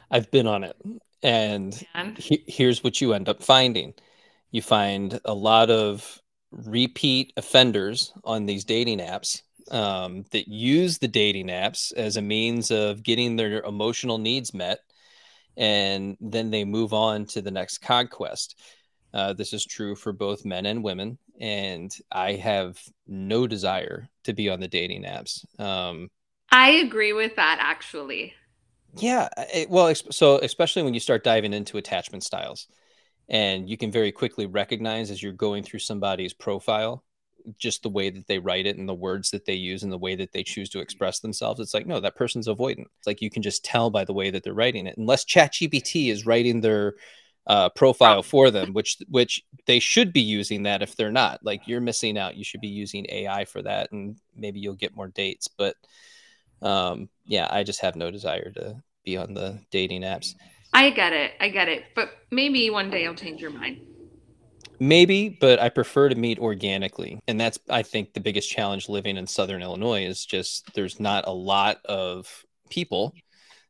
[0.10, 0.76] I've been on it,
[1.22, 2.18] and, and?
[2.18, 3.94] He- here's what you end up finding:
[4.52, 11.08] you find a lot of repeat offenders on these dating apps um, that use the
[11.08, 14.80] dating apps as a means of getting their emotional needs met,
[15.58, 18.60] and then they move on to the next conquest.
[19.13, 24.34] Uh, this is true for both men and women, and I have no desire to
[24.34, 25.45] be on the dating apps.
[25.60, 26.10] Um,
[26.52, 28.34] I agree with that, actually.
[28.95, 32.67] Yeah, it, well, so especially when you start diving into attachment styles,
[33.30, 37.04] and you can very quickly recognize as you're going through somebody's profile
[37.58, 39.97] just the way that they write it and the words that they use and the
[39.97, 41.60] way that they choose to express themselves.
[41.60, 42.86] It's like, no, that person's avoidant.
[42.99, 44.97] It's like you can just tell by the way that they're writing it.
[44.97, 46.93] Unless ChatGPT is writing their
[47.47, 51.43] uh, profile for them, which which they should be using that if they're not.
[51.43, 52.36] Like you're missing out.
[52.36, 55.47] You should be using AI for that, and maybe you'll get more dates.
[55.47, 55.75] But
[56.62, 60.36] um, yeah, I just have no desire to be on the dating apps.
[60.73, 61.32] I get it.
[61.39, 61.84] I get it.
[61.95, 63.82] But maybe one day I'll change your mind.
[64.79, 67.19] Maybe, but I prefer to meet organically.
[67.27, 71.27] And that's, I think, the biggest challenge living in Southern Illinois is just there's not
[71.27, 73.13] a lot of people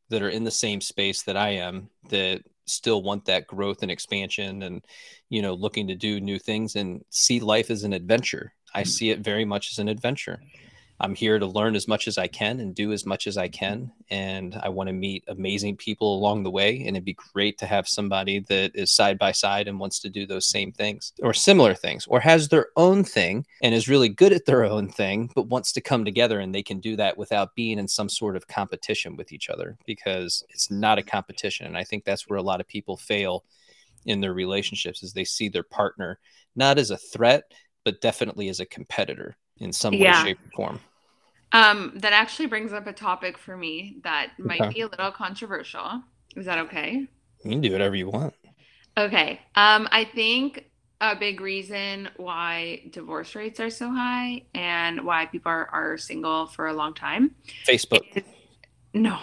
[0.09, 3.91] that are in the same space that I am that still want that growth and
[3.91, 4.83] expansion and,
[5.29, 8.53] you know, looking to do new things and see life as an adventure.
[8.73, 8.87] I mm.
[8.87, 10.41] see it very much as an adventure.
[11.03, 13.49] I'm here to learn as much as I can and do as much as I
[13.49, 13.81] can.
[13.81, 14.13] Mm-hmm.
[14.13, 16.77] And I want to meet amazing people along the way.
[16.77, 20.09] And it'd be great to have somebody that is side by side and wants to
[20.09, 24.07] do those same things or similar things or has their own thing and is really
[24.07, 27.17] good at their own thing, but wants to come together and they can do that
[27.17, 31.67] without being in some sort of competition with each other because it's not a competition.
[31.67, 33.43] And I think that's where a lot of people fail
[34.05, 36.19] in their relationships is they see their partner
[36.55, 37.51] not as a threat,
[37.83, 40.23] but definitely as a competitor in some yeah.
[40.23, 40.79] way, shape, or form.
[41.53, 44.73] Um, that actually brings up a topic for me that might okay.
[44.73, 46.01] be a little controversial.
[46.35, 47.07] Is that okay?
[47.43, 48.33] You can do whatever you want.
[48.97, 49.39] Okay.
[49.55, 55.51] Um, I think a big reason why divorce rates are so high and why people
[55.51, 57.35] are, are single for a long time.
[57.67, 58.01] Facebook.
[58.15, 58.23] Is,
[58.93, 59.19] no.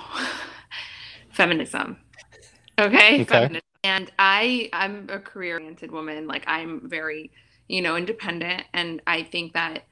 [1.30, 1.96] Feminism.
[2.78, 3.22] Okay.
[3.22, 3.24] okay.
[3.24, 3.62] Feminism.
[3.82, 6.26] And I I'm a career oriented woman.
[6.26, 7.30] Like I'm very,
[7.66, 9.84] you know, independent and I think that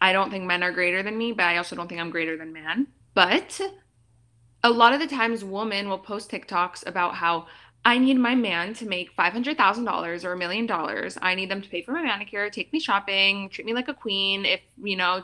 [0.00, 2.36] I don't think men are greater than me, but I also don't think I'm greater
[2.36, 2.86] than man.
[3.14, 3.60] But
[4.62, 7.46] a lot of the times, women will post TikToks about how
[7.84, 11.16] I need my man to make $500,000 or a million dollars.
[11.22, 13.94] I need them to pay for my manicure, take me shopping, treat me like a
[13.94, 14.44] queen.
[14.44, 15.22] If, you know,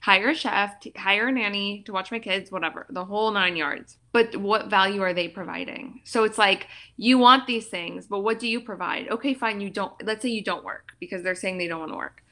[0.00, 3.98] hire a chef, hire a nanny to watch my kids, whatever, the whole nine yards.
[4.12, 6.00] But what value are they providing?
[6.04, 9.08] So it's like, you want these things, but what do you provide?
[9.08, 11.92] Okay, fine, you don't, let's say you don't work because they're saying they don't want
[11.92, 12.22] to work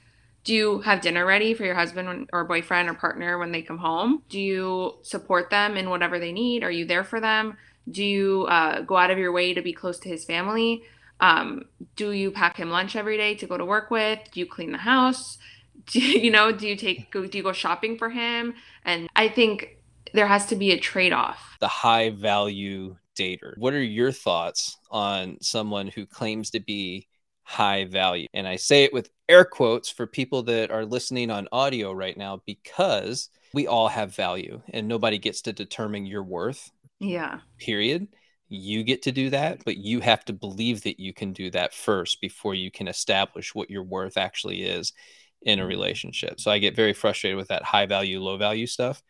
[0.45, 3.79] do you have dinner ready for your husband or boyfriend or partner when they come
[3.79, 4.23] home?
[4.29, 6.65] Do you support them in whatever they need?
[6.65, 7.57] Are you there for them?
[7.91, 10.83] Do you uh, go out of your way to be close to his family?
[11.21, 11.65] Um,
[11.97, 14.19] do you pack him lunch every day to go to work with?
[14.33, 15.39] Do you clean the house?
[15.87, 16.53] Do you, know?
[16.53, 17.11] Do you take?
[17.11, 18.55] do you go shopping for him?
[18.85, 19.79] And I think
[20.13, 21.57] there has to be a trade off.
[21.59, 23.57] The high value dater.
[23.57, 27.09] What are your thoughts on someone who claims to be
[27.51, 28.29] high value.
[28.33, 32.17] And I say it with air quotes for people that are listening on audio right
[32.17, 36.71] now because we all have value and nobody gets to determine your worth.
[37.01, 37.41] Yeah.
[37.59, 38.07] Period.
[38.49, 41.75] You get to do that, but you have to believe that you can do that
[41.75, 44.93] first before you can establish what your worth actually is
[45.43, 46.39] in a relationship.
[46.41, 49.03] So I get very frustrated with that high value, low value stuff.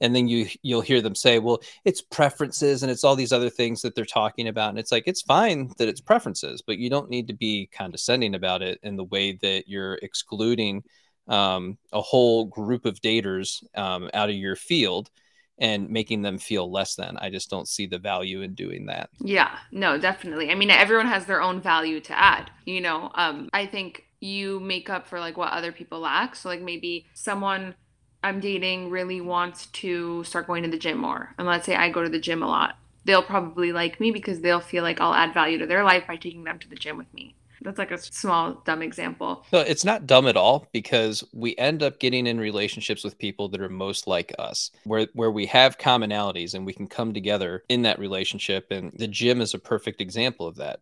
[0.00, 3.50] And then you you'll hear them say, "Well, it's preferences and it's all these other
[3.50, 6.88] things that they're talking about." And it's like it's fine that it's preferences, but you
[6.88, 10.84] don't need to be condescending about it in the way that you're excluding
[11.28, 15.10] um, a whole group of daters um, out of your field
[15.58, 17.16] and making them feel less than.
[17.18, 19.10] I just don't see the value in doing that.
[19.20, 20.50] Yeah, no, definitely.
[20.50, 22.50] I mean, everyone has their own value to add.
[22.64, 26.36] You know, um, I think you make up for like what other people lack.
[26.36, 27.74] So like maybe someone
[28.22, 31.34] I'm dating really wants to start going to the gym more.
[31.38, 32.78] And let's say I go to the gym a lot.
[33.04, 36.16] They'll probably like me because they'll feel like I'll add value to their life by
[36.16, 37.34] taking them to the gym with me.
[37.62, 39.44] That's like a small dumb example.
[39.52, 43.48] No, it's not dumb at all because we end up getting in relationships with people
[43.50, 47.62] that are most like us, where where we have commonalities and we can come together
[47.68, 48.72] in that relationship.
[48.72, 50.80] And the gym is a perfect example of that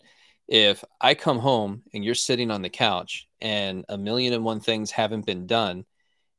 [0.50, 4.60] if I come home and you're sitting on the couch and a million and one
[4.60, 5.86] things haven't been done,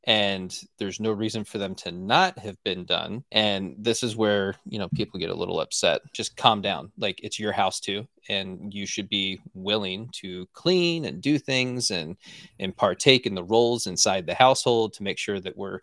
[0.06, 4.56] and there's no reason for them to not have been done and this is where
[4.65, 6.91] you know people get a little upset just calm down.
[6.97, 11.91] Like it's your house too and you should be willing to clean and do things
[11.91, 12.17] and
[12.60, 15.80] and partake in the roles inside the household to make sure that we're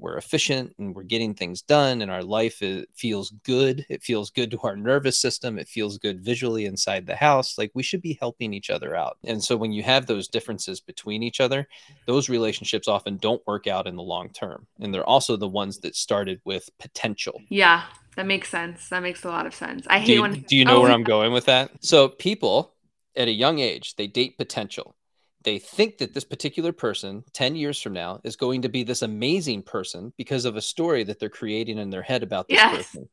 [0.00, 3.84] we're efficient and we're getting things done and our life it feels good.
[3.88, 5.58] It feels good to our nervous system.
[5.58, 7.58] It feels good visually inside the house.
[7.58, 9.18] Like we should be helping each other out.
[9.24, 11.68] And so when you have those differences between each other
[12.06, 14.66] those relationships often don't work out in the long term.
[14.80, 17.40] And they're also the ones that started with potential.
[17.48, 17.84] Yeah
[18.16, 18.88] that makes sense.
[18.88, 19.86] That makes a lot of sense.
[19.88, 21.70] I hate do you, when do you know oh, where i'm going with that?
[21.80, 22.74] So people
[23.16, 24.94] at a young age they date potential
[25.42, 29.02] they think that this particular person 10 years from now is going to be this
[29.02, 32.76] amazing person because of a story that they're creating in their head about this yes.
[32.76, 33.08] person.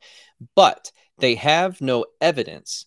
[0.55, 2.85] But they have no evidence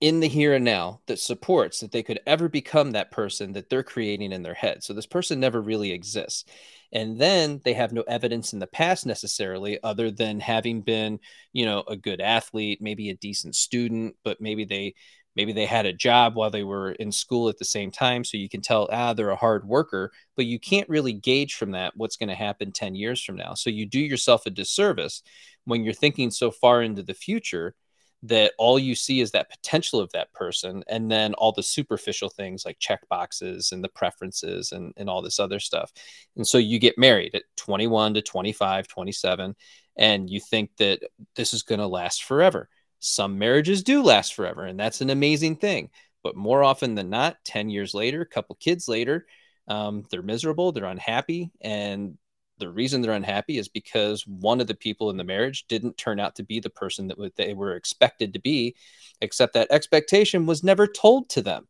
[0.00, 3.68] in the here and now that supports that they could ever become that person that
[3.68, 4.82] they're creating in their head.
[4.82, 6.46] So this person never really exists.
[6.90, 11.20] And then they have no evidence in the past necessarily other than having been
[11.52, 14.94] you know a good athlete maybe a decent student but maybe they
[15.36, 18.36] maybe they had a job while they were in school at the same time so
[18.36, 21.92] you can tell ah they're a hard worker but you can't really gauge from that
[21.96, 23.52] what's going to happen 10 years from now.
[23.52, 25.22] So you do yourself a disservice
[25.64, 27.74] when you're thinking so far into the future
[28.22, 32.28] that all you see is that potential of that person and then all the superficial
[32.30, 35.92] things like check boxes and the preferences and, and all this other stuff.
[36.36, 39.54] And so you get married at 21 to 25 27
[39.96, 41.00] and you think that
[41.36, 42.68] this is going to last forever
[43.00, 45.90] some marriages do last forever, and that's an amazing thing.
[46.22, 49.26] But more often than not, 10 years later, a couple kids later,
[49.68, 51.50] um, they're miserable, they're unhappy.
[51.62, 52.18] And
[52.58, 56.20] the reason they're unhappy is because one of the people in the marriage didn't turn
[56.20, 58.76] out to be the person that they were expected to be,
[59.22, 61.66] except that expectation was never told to them.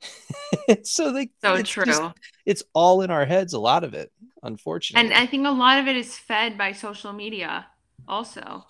[0.82, 1.84] so they so it's true.
[1.84, 2.02] Just,
[2.44, 4.10] it's all in our heads, a lot of it,
[4.42, 5.12] unfortunately.
[5.12, 7.66] And I think a lot of it is fed by social media
[8.08, 8.66] also.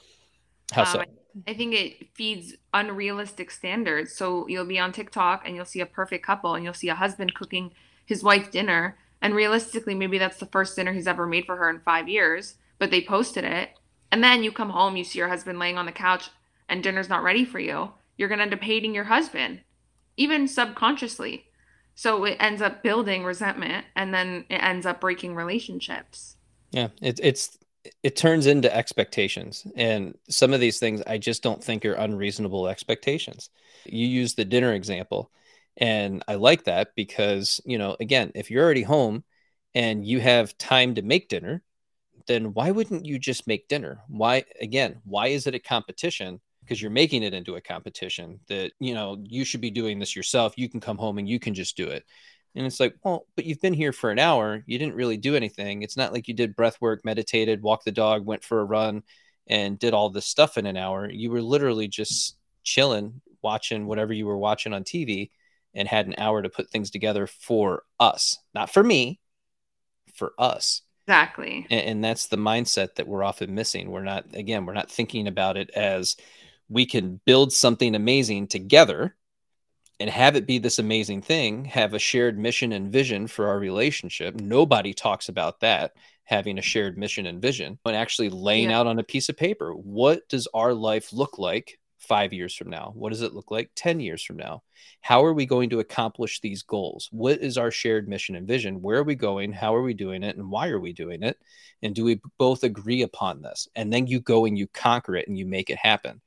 [0.72, 1.00] How so?
[1.00, 1.06] Um,
[1.46, 4.12] I think it feeds unrealistic standards.
[4.12, 6.94] So you'll be on TikTok and you'll see a perfect couple and you'll see a
[6.94, 7.72] husband cooking
[8.04, 8.96] his wife dinner.
[9.20, 12.56] And realistically, maybe that's the first dinner he's ever made for her in five years,
[12.78, 13.70] but they posted it.
[14.10, 16.30] And then you come home, you see your husband laying on the couch
[16.68, 17.92] and dinner's not ready for you.
[18.16, 19.60] You're going to end up hating your husband,
[20.16, 21.46] even subconsciously.
[21.94, 26.36] So it ends up building resentment and then it ends up breaking relationships.
[26.70, 27.58] Yeah, it, it's
[28.02, 29.66] it turns into expectations.
[29.76, 33.50] And some of these things i just don't think are unreasonable expectations.
[33.84, 35.30] You use the dinner example
[35.78, 39.24] and i like that because you know again if you're already home
[39.74, 41.62] and you have time to make dinner
[42.26, 44.00] then why wouldn't you just make dinner?
[44.08, 46.40] Why again why is it a competition?
[46.60, 50.14] Because you're making it into a competition that you know you should be doing this
[50.14, 50.54] yourself.
[50.56, 52.04] You can come home and you can just do it
[52.54, 54.62] and it's like, well, but you've been here for an hour.
[54.66, 55.82] You didn't really do anything.
[55.82, 59.02] It's not like you did breath work, meditated, walked the dog, went for a run,
[59.46, 61.10] and did all this stuff in an hour.
[61.10, 65.30] You were literally just chilling, watching whatever you were watching on TV,
[65.74, 69.18] and had an hour to put things together for us, not for me,
[70.14, 70.82] for us.
[71.06, 71.66] Exactly.
[71.70, 73.90] And, and that's the mindset that we're often missing.
[73.90, 76.16] We're not, again, we're not thinking about it as
[76.68, 79.16] we can build something amazing together
[80.02, 83.60] and have it be this amazing thing, have a shared mission and vision for our
[83.60, 84.34] relationship.
[84.34, 85.92] Nobody talks about that,
[86.24, 88.80] having a shared mission and vision, but actually laying yeah.
[88.80, 92.68] out on a piece of paper what does our life look like five years from
[92.68, 92.90] now?
[92.96, 94.64] What does it look like 10 years from now?
[95.02, 97.08] How are we going to accomplish these goals?
[97.12, 98.82] What is our shared mission and vision?
[98.82, 99.52] Where are we going?
[99.52, 100.36] How are we doing it?
[100.36, 101.38] And why are we doing it?
[101.80, 103.68] And do we both agree upon this?
[103.76, 106.20] And then you go and you conquer it and you make it happen.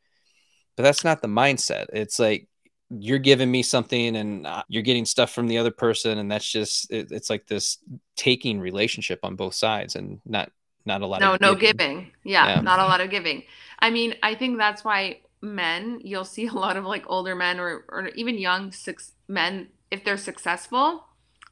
[0.77, 1.88] But that's not the mindset.
[1.91, 2.47] It's like,
[2.89, 6.50] you're giving me something and uh, you're getting stuff from the other person and that's
[6.50, 7.80] just it, it's like this
[8.15, 10.52] taking relationship on both sides and not
[10.86, 11.78] not a lot no, of no giving.
[11.78, 12.12] giving.
[12.24, 13.43] Yeah, yeah, not a lot of giving.
[13.80, 17.60] I mean, I think that's why men, you'll see a lot of like older men
[17.60, 21.06] or, or even young six men, if they're successful,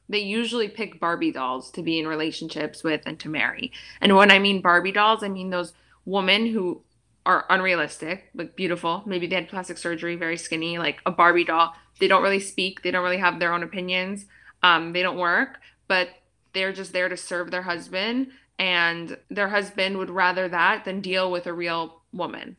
[0.08, 3.72] they usually pick Barbie dolls to be in relationships with and to marry.
[4.00, 5.72] And when I mean Barbie dolls, I mean those
[6.04, 6.82] women who
[7.26, 9.02] are unrealistic, like beautiful.
[9.06, 11.74] Maybe they had plastic surgery, very skinny, like a Barbie doll.
[11.98, 12.82] They don't really speak.
[12.82, 14.26] They don't really have their own opinions.
[14.62, 16.08] Um, they don't work, but
[16.52, 18.28] they're just there to serve their husband.
[18.58, 22.56] And their husband would rather that than deal with a real woman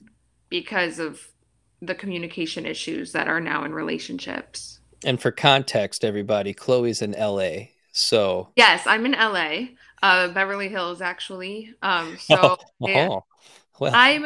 [0.49, 1.21] because of
[1.82, 4.80] the communication issues that are now in relationships.
[5.04, 7.67] And for context, everybody, Chloe's in LA.
[7.91, 11.73] So yes, I'm in LA, uh, Beverly Hills, actually.
[11.82, 13.23] Um, so oh, oh.
[13.80, 13.91] Well.
[13.93, 14.25] I'm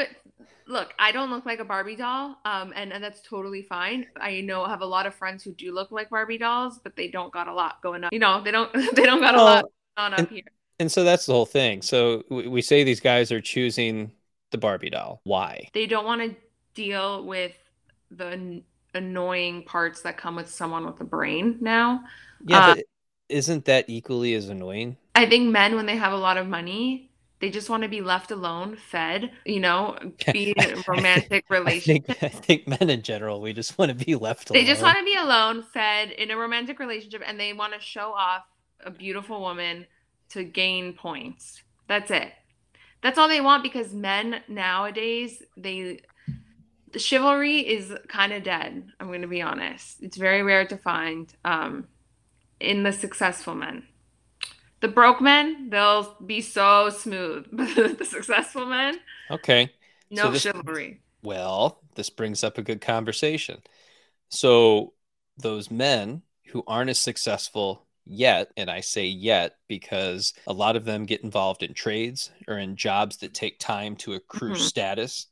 [0.69, 4.05] look, I don't look like a Barbie doll, um, and, and that's totally fine.
[4.21, 6.95] I know I have a lot of friends who do look like Barbie dolls, but
[6.95, 8.11] they don't got a lot going on.
[8.13, 9.65] You know, they don't they don't got a lot
[9.97, 10.43] on up and, here.
[10.79, 11.81] And so that's the whole thing.
[11.81, 14.11] So we, we say these guys are choosing
[14.51, 15.21] the Barbie doll.
[15.23, 15.67] Why?
[15.73, 16.35] They don't want to
[16.75, 17.53] deal with
[18.11, 18.61] the
[18.93, 22.03] annoying parts that come with someone with a brain now.
[22.45, 22.85] Yeah, uh, but
[23.27, 24.97] isn't that equally as annoying?
[25.15, 27.08] I think men, when they have a lot of money,
[27.39, 29.97] they just want to be left alone, fed, you know,
[30.33, 32.09] be in romantic relationship.
[32.09, 34.61] I think, I think, men in general, we just want to be left alone.
[34.61, 37.79] They just want to be alone, fed in a romantic relationship, and they want to
[37.79, 38.43] show off
[38.83, 39.85] a beautiful woman
[40.29, 41.63] to gain points.
[41.87, 42.31] That's it.
[43.01, 46.01] That's all they want because men nowadays, they
[46.91, 48.83] the chivalry is kind of dead.
[48.99, 50.01] I'm going to be honest.
[50.01, 51.87] It's very rare to find um,
[52.59, 53.83] in the successful men.
[54.81, 57.47] The broke men, they'll be so smooth.
[57.97, 59.71] The successful men, okay,
[60.09, 61.01] no so this, chivalry.
[61.21, 63.61] Well, this brings up a good conversation.
[64.29, 64.93] So
[65.37, 70.85] those men who aren't as successful yet, and I say yet because a lot of
[70.85, 74.61] them get involved in trades or in jobs that take time to accrue mm-hmm.
[74.61, 75.27] status.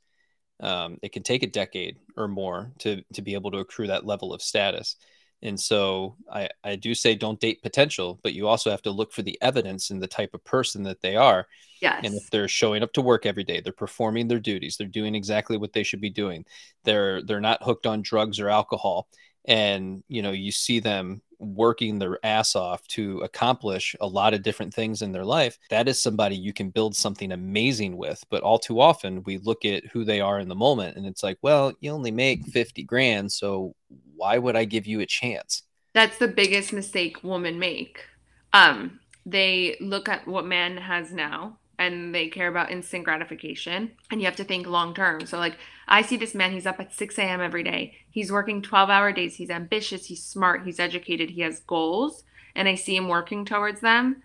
[0.60, 4.06] Um, it can take a decade or more to to be able to accrue that
[4.06, 4.96] level of status.
[5.42, 9.12] And so I, I do say don't date potential, but you also have to look
[9.12, 11.48] for the evidence in the type of person that they are.
[11.82, 12.02] Yes.
[12.04, 15.14] And if they're showing up to work every day, they're performing their duties, they're doing
[15.14, 16.44] exactly what they should be doing.
[16.86, 19.08] They're they're not hooked on drugs or alcohol.
[19.46, 24.44] And you know, you see them working their ass off to accomplish a lot of
[24.44, 28.24] different things in their life, that is somebody you can build something amazing with.
[28.30, 31.24] But all too often, we look at who they are in the moment and it's
[31.24, 33.32] like, well, you only make 50 grand.
[33.32, 33.76] So
[34.16, 35.64] why would I give you a chance?
[35.94, 38.06] That's the biggest mistake women make.
[38.54, 44.20] Um, they look at what man has now and they care about instant gratification and
[44.20, 45.26] you have to think long term.
[45.26, 47.96] So like i see this man he's up at 6 a.m every day.
[48.10, 49.36] He's working 12 hour days.
[49.36, 50.06] He's ambitious.
[50.06, 50.66] He's smart.
[50.66, 51.32] He's educated.
[51.32, 52.24] He has goals
[52.56, 54.24] and i see him working towards them.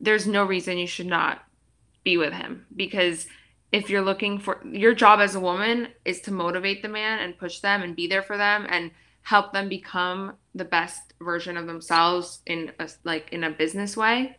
[0.00, 1.44] There's no reason you should not
[2.02, 3.26] be with him because
[3.72, 7.38] if you're looking for your job as a woman is to motivate the man and
[7.38, 8.90] push them and be there for them and
[9.22, 14.36] help them become the best version of themselves in a like in a business way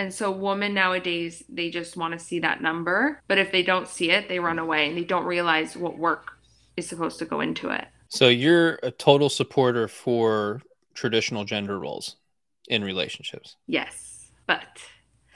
[0.00, 3.20] and so women nowadays, they just want to see that number.
[3.28, 6.38] But if they don't see it, they run away and they don't realize what work
[6.78, 7.86] is supposed to go into it.
[8.08, 10.62] So you're a total supporter for
[10.94, 12.16] traditional gender roles
[12.66, 13.56] in relationships.
[13.66, 14.30] Yes.
[14.46, 14.68] But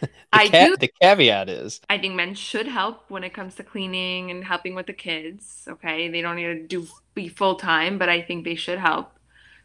[0.32, 3.62] I ca- do the caveat is I think men should help when it comes to
[3.64, 5.68] cleaning and helping with the kids.
[5.68, 6.08] Okay.
[6.08, 9.12] They don't need to do be full time, but I think they should help.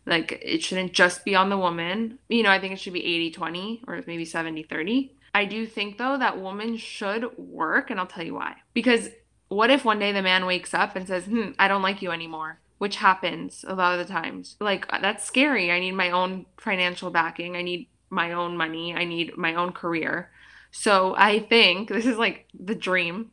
[0.05, 2.19] Like it shouldn't just be on the woman.
[2.29, 5.15] You know, I think it should be 80 20 or maybe 70 30.
[5.33, 8.55] I do think though that woman should work, and I'll tell you why.
[8.73, 9.09] Because
[9.49, 12.11] what if one day the man wakes up and says, hmm, I don't like you
[12.11, 12.59] anymore?
[12.77, 14.55] Which happens a lot of the times.
[14.61, 15.71] Like, that's scary.
[15.71, 17.57] I need my own financial backing.
[17.57, 18.95] I need my own money.
[18.95, 20.31] I need my own career.
[20.71, 23.31] So I think this is like the dream.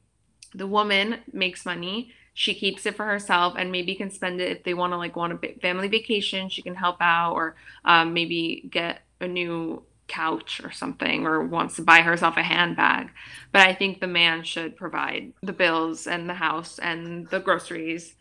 [0.54, 4.62] The woman makes money she keeps it for herself and maybe can spend it if
[4.62, 8.68] they want to like want a family vacation she can help out or um, maybe
[8.70, 13.08] get a new couch or something or wants to buy herself a handbag.
[13.52, 18.14] But i think the man should provide the bills and the house and the groceries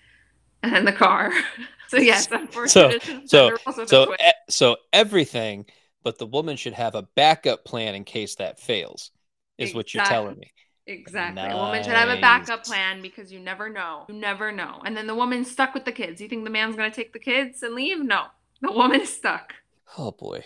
[0.63, 1.31] and the car.
[1.87, 2.27] So yes
[2.65, 2.91] so
[3.27, 3.51] so
[3.85, 4.15] so,
[4.49, 5.67] so everything
[6.03, 9.11] but the woman should have a backup plan in case that fails
[9.59, 9.77] is exactly.
[9.77, 10.51] what you're telling me
[10.87, 11.41] Exactly.
[11.41, 11.53] Nice.
[11.53, 14.05] A woman should have a backup plan because you never know.
[14.07, 14.81] You never know.
[14.85, 16.21] And then the woman's stuck with the kids.
[16.21, 18.03] You think the man's going to take the kids and leave?
[18.03, 18.25] No.
[18.61, 19.55] The woman is stuck.
[19.97, 20.43] Oh boy.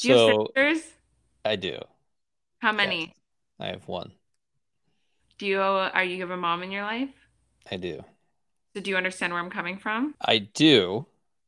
[0.00, 0.92] Do so, you have sisters?
[1.44, 1.78] I do.
[2.60, 3.14] How many?
[3.58, 4.12] I have one.
[5.38, 7.10] Do you are you have a mom in your life?
[7.70, 8.04] I do.
[8.74, 10.14] So do you understand where I'm coming from?
[10.20, 11.06] I do.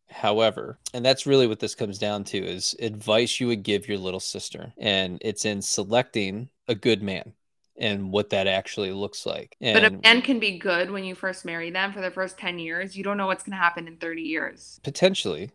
[0.08, 3.98] However, and that's really what this comes down to is advice you would give your
[3.98, 4.72] little sister.
[4.78, 7.32] And it's in selecting a good man
[7.80, 9.56] and what that actually looks like.
[9.60, 12.38] And but a man can be good when you first marry them for the first
[12.38, 12.96] 10 years.
[12.96, 14.78] You don't know what's going to happen in 30 years.
[14.84, 15.50] Potentially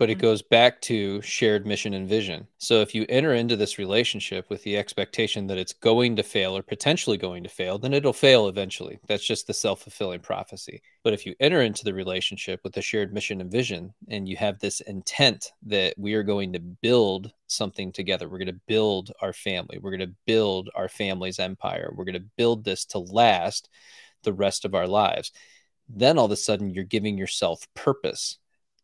[0.00, 0.22] but it mm-hmm.
[0.22, 2.48] goes back to shared mission and vision.
[2.56, 6.56] So if you enter into this relationship with the expectation that it's going to fail
[6.56, 8.98] or potentially going to fail, then it'll fail eventually.
[9.06, 10.80] That's just the self fulfilling prophecy.
[11.04, 14.36] But if you enter into the relationship with a shared mission and vision, and you
[14.38, 19.12] have this intent that we are going to build something together, we're going to build
[19.20, 22.98] our family, we're going to build our family's empire, we're going to build this to
[22.98, 23.68] last
[24.22, 25.30] the rest of our lives,
[25.90, 28.38] then all of a sudden you're giving yourself purpose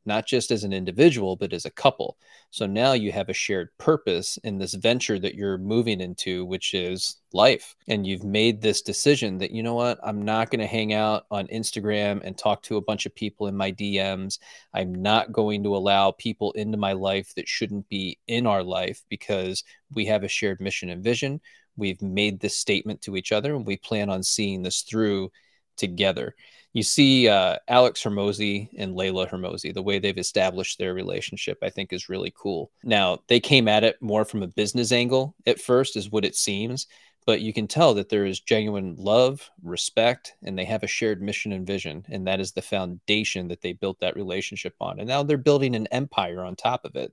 [0.07, 2.17] not just as an individual, but as a couple.
[2.51, 6.75] So now you have a shared purpose in this venture that you're moving into, which
[6.75, 7.75] is life.
[7.89, 11.27] And you've made this decision that, you know what, I'm not going to hang out
[11.31, 14.39] on Instagram and talk to a bunch of people in my DMs.
[14.73, 19.03] I'm not going to allow people into my life that shouldn't be in our life
[19.09, 21.41] because we have a shared mission and vision.
[21.77, 25.31] We've made this statement to each other and we plan on seeing this through
[25.77, 26.35] together
[26.77, 31.71] you see uh, Alex Hormozi and Leila Hormozi, the way they've established their relationship, I
[31.71, 32.71] think is really cool.
[32.85, 36.37] Now, they came at it more from a business angle at first, is what it
[36.37, 36.87] seems,
[37.25, 41.23] but you can tell that there is genuine love, respect, and they have a shared
[41.23, 42.05] mission and vision.
[42.11, 44.99] And that is the foundation that they built that relationship on.
[45.01, 47.11] And now they're building an empire on top of it.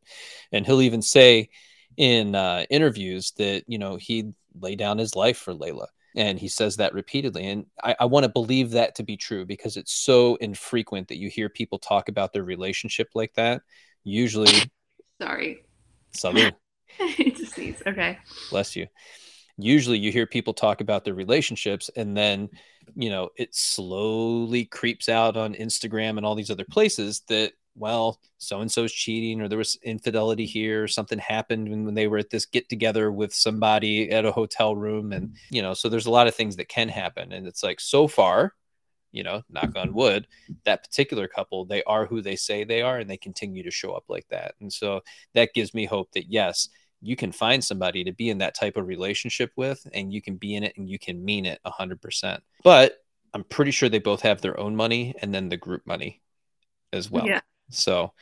[0.52, 1.48] And he'll even say
[1.96, 6.48] in uh, interviews that, you know, he'd lay down his life for Leila and he
[6.48, 9.94] says that repeatedly and i, I want to believe that to be true because it's
[9.94, 13.62] so infrequent that you hear people talk about their relationship like that
[14.04, 14.72] usually
[15.22, 15.64] sorry.
[16.16, 16.54] Salud
[17.00, 18.18] it's a sneeze okay.
[18.50, 18.88] Bless you.
[19.58, 22.50] Usually you hear people talk about their relationships and then
[22.96, 28.20] you know it slowly creeps out on instagram and all these other places that well,
[28.38, 32.08] so and so's cheating, or there was infidelity here, or something happened when, when they
[32.08, 35.12] were at this get together with somebody at a hotel room.
[35.12, 37.32] And, you know, so there's a lot of things that can happen.
[37.32, 38.54] And it's like, so far,
[39.12, 40.28] you know, knock on wood,
[40.66, 43.94] that particular couple, they are who they say they are, and they continue to show
[43.94, 44.56] up like that.
[44.60, 45.02] And so
[45.34, 46.70] that gives me hope that, yes,
[47.02, 50.36] you can find somebody to be in that type of relationship with, and you can
[50.36, 52.40] be in it and you can mean it 100%.
[52.64, 53.04] But
[53.34, 56.22] I'm pretty sure they both have their own money and then the group money
[56.94, 57.28] as well.
[57.28, 57.42] Yeah.
[57.74, 58.14] So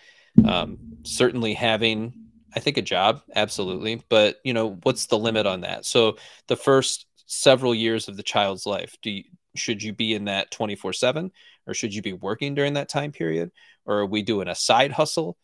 [0.46, 2.14] um, certainly having,
[2.56, 4.04] I think, a job, absolutely.
[4.10, 5.86] But you know, what's the limit on that?
[5.86, 9.24] So the first several years of the child's life, do you,
[9.56, 11.32] should you be in that 24 7
[11.68, 13.52] or should you be working during that time period
[13.86, 15.38] or are we doing a side hustle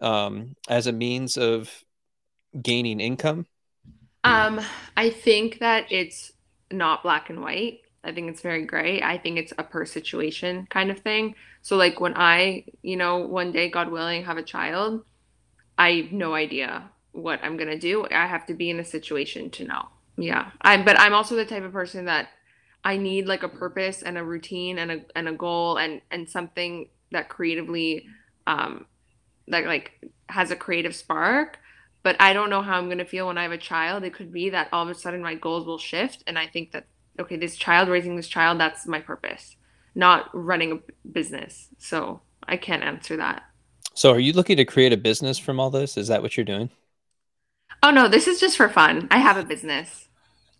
[0.00, 1.70] um, as a means of
[2.60, 3.46] gaining income
[4.24, 4.60] um,
[4.96, 6.32] i think that it's
[6.70, 9.00] not black and white I think it's very gray.
[9.00, 11.34] I think it's a per situation kind of thing.
[11.62, 15.04] So like when I, you know, one day, God willing, have a child,
[15.78, 18.06] I have no idea what I'm gonna do.
[18.10, 19.88] I have to be in a situation to know.
[20.16, 20.50] Yeah.
[20.60, 22.28] I'm but I'm also the type of person that
[22.84, 26.28] I need like a purpose and a routine and a and a goal and and
[26.28, 28.06] something that creatively
[28.46, 28.86] um
[29.48, 29.92] that like
[30.28, 31.58] has a creative spark
[32.02, 34.02] but I don't know how I'm going to feel when I have a child.
[34.02, 36.24] It could be that all of a sudden my goals will shift.
[36.26, 36.86] And I think that
[37.18, 39.56] okay, this child, raising this child, that's my purpose,
[39.94, 41.68] not running a business.
[41.78, 43.42] So I can't answer that.
[43.94, 45.96] So are you looking to create a business from all this?
[45.96, 46.70] Is that what you're doing?
[47.82, 49.08] Oh no, this is just for fun.
[49.10, 50.08] I have a business.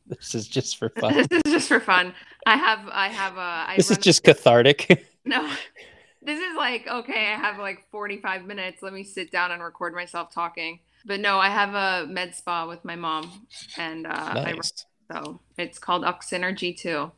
[0.06, 1.14] This is just for fun.
[1.14, 2.14] this is just for fun.
[2.46, 5.06] I have I have a I This is just cathartic.
[5.24, 5.48] no.
[6.20, 8.82] This is like okay, I have like 45 minutes.
[8.82, 10.80] Let me sit down and record myself talking.
[11.04, 13.46] But no, I have a med spa with my mom
[13.76, 14.84] and uh nice.
[15.12, 17.12] So it's called Oxynergy too.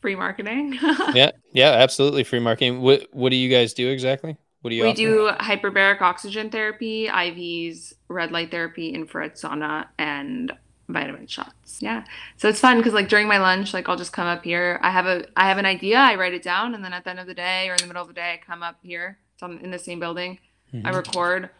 [0.00, 0.78] Free marketing.
[1.14, 2.80] yeah, yeah, absolutely free marketing.
[2.80, 4.36] What what do you guys do exactly?
[4.60, 4.82] What do you?
[4.82, 4.96] We offer?
[4.96, 10.52] do hyperbaric oxygen therapy, IVs, red light therapy, infrared sauna, and
[10.88, 11.80] vitamin shots.
[11.80, 12.04] Yeah.
[12.36, 14.80] So it's fun because like during my lunch, like I'll just come up here.
[14.82, 17.10] I have a I have an idea, I write it down, and then at the
[17.10, 19.18] end of the day or in the middle of the day, I come up here.
[19.34, 20.38] It's on, in the same building.
[20.74, 20.86] Mm-hmm.
[20.86, 21.50] I record.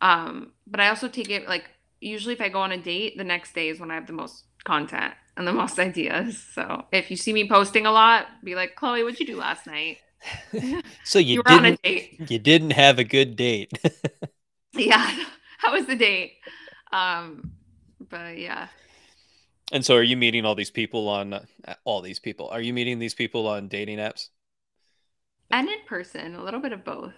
[0.00, 1.64] Um, but I also take it like
[2.00, 4.14] usually if I go on a date, the next day is when I have the
[4.14, 6.38] most content and the most ideas.
[6.54, 9.66] So if you see me posting a lot, be like, Chloe, what'd you do last
[9.66, 9.96] night?
[11.04, 11.80] so you, you didn't,
[12.30, 13.72] You didn't have a good date.
[14.74, 15.24] yeah.
[15.58, 16.34] How was the date?
[16.92, 17.52] Um,
[18.10, 18.68] but yeah.
[19.72, 21.44] And so are you meeting all these people on uh,
[21.84, 22.48] all these people?
[22.50, 24.28] Are you meeting these people on dating apps?
[25.50, 27.14] And in person, a little bit of both.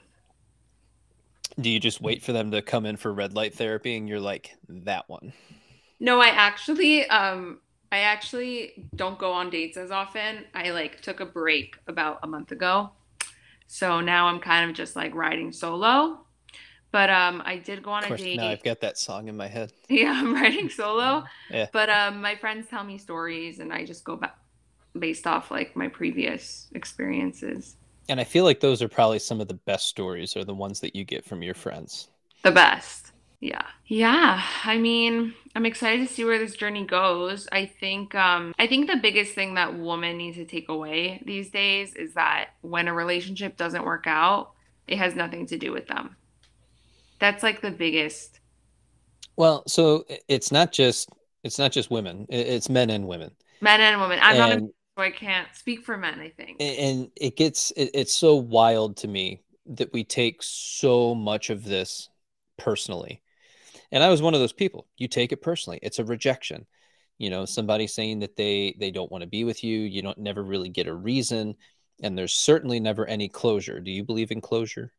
[1.61, 4.20] Do you just wait for them to come in for red light therapy and you're
[4.20, 5.33] like that one?
[5.99, 7.59] No, I actually um
[7.93, 10.45] I actually don't go on dates as often.
[10.55, 12.90] I like took a break about a month ago.
[13.66, 16.20] So now I'm kind of just like riding solo.
[16.90, 18.38] But um I did go on a date.
[18.38, 19.72] Now I've got that song in my head.
[19.88, 21.24] Yeah, I'm riding solo.
[21.51, 21.66] yeah.
[21.72, 24.36] But um my friends tell me stories and I just go back
[24.99, 27.76] based off like my previous experiences.
[28.09, 30.80] And I feel like those are probably some of the best stories are the ones
[30.80, 32.09] that you get from your friends.
[32.43, 33.02] The best.
[33.43, 33.66] Yeah.
[33.86, 34.40] Yeah.
[34.64, 37.49] I mean, I'm excited to see where this journey goes.
[37.51, 41.51] I think um I think the biggest thing that women need to take away these
[41.51, 44.53] days is that when a relationship doesn't work out,
[44.86, 46.16] it has nothing to do with them.
[47.18, 48.38] That's like the biggest
[49.36, 51.09] Well, so it's not just
[51.43, 52.26] it's not just women.
[52.28, 53.32] It's men and women.
[53.61, 54.20] Men and women.
[54.22, 56.59] I'm and, not a, so I can't speak for men, I think.
[56.61, 61.64] And it gets it, it's so wild to me that we take so much of
[61.64, 62.09] this
[62.57, 63.22] personally.
[63.93, 64.88] And I was one of those people.
[64.97, 65.78] You take it personally.
[65.82, 66.66] It's a rejection.
[67.18, 70.18] You know, somebody saying that they they don't want to be with you, you don't
[70.18, 71.55] never really get a reason,
[72.03, 73.80] and there's certainly never any closure.
[73.80, 74.93] Do you believe in closure?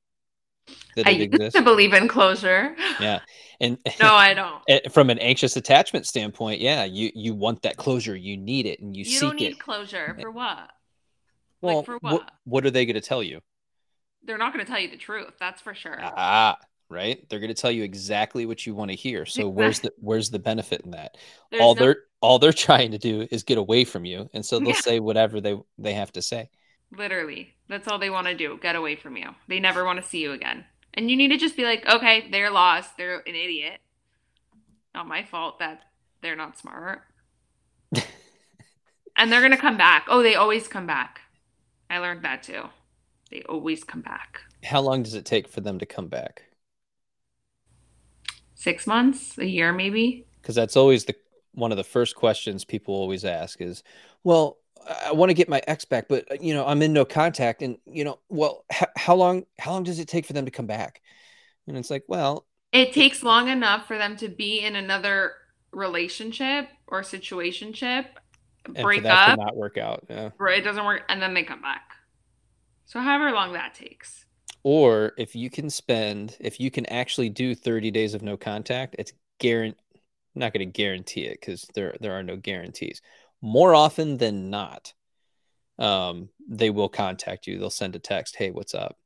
[0.95, 1.59] That I used exists?
[1.59, 2.75] to believe in closure.
[2.99, 3.19] Yeah,
[3.59, 4.61] and no, I don't.
[4.69, 8.79] Eh, from an anxious attachment standpoint, yeah, you you want that closure, you need it,
[8.79, 9.13] and you, see it.
[9.15, 9.59] you don't need it.
[9.59, 10.69] closure for what?
[11.59, 12.13] Well, like for what?
[12.13, 12.31] what?
[12.45, 13.41] What are they going to tell you?
[14.23, 15.33] They're not going to tell you the truth.
[15.39, 15.97] That's for sure.
[16.01, 16.57] Ah,
[16.93, 17.27] right.
[17.29, 19.25] They're going to tell you exactly what you want to hear.
[19.25, 21.17] So where's the where's the benefit in that?
[21.51, 21.81] There's all no...
[21.81, 24.75] they're all they're trying to do is get away from you, and so they'll yeah.
[24.75, 26.49] say whatever they they have to say.
[26.95, 28.57] Literally, that's all they want to do.
[28.61, 29.29] Get away from you.
[29.47, 30.63] They never want to see you again.
[30.93, 32.97] And you need to just be like, okay, they're lost.
[32.97, 33.79] They're an idiot.
[34.93, 35.81] Not my fault that
[36.21, 37.01] they're not smart.
[39.15, 40.05] and they're gonna come back.
[40.07, 41.21] Oh, they always come back.
[41.89, 42.63] I learned that too.
[43.31, 44.41] They always come back.
[44.63, 46.43] How long does it take for them to come back?
[48.63, 50.25] Six months, a year, maybe.
[50.41, 51.15] Because that's always the
[51.53, 53.83] one of the first questions people always ask is,
[54.23, 54.57] well,
[55.05, 57.61] I want to get my ex back, but uh, you know, I'm in no contact,
[57.61, 59.43] and you know, well, h- how long?
[59.59, 61.01] How long does it take for them to come back?
[61.67, 65.33] And it's like, well, it takes long enough for them to be in another
[65.73, 68.05] relationship or situationship,
[68.81, 70.05] break up, not work out.
[70.09, 71.97] Yeah, it doesn't work, and then they come back.
[72.85, 74.23] So, however long that takes.
[74.63, 78.95] Or if you can spend, if you can actually do 30 days of no contact,
[78.99, 79.79] it's guaranteed.
[80.35, 83.01] not going to guarantee it because there there are no guarantees.
[83.41, 84.93] More often than not,
[85.79, 87.59] um, they will contact you.
[87.59, 88.97] They'll send a text, "Hey, what's up?"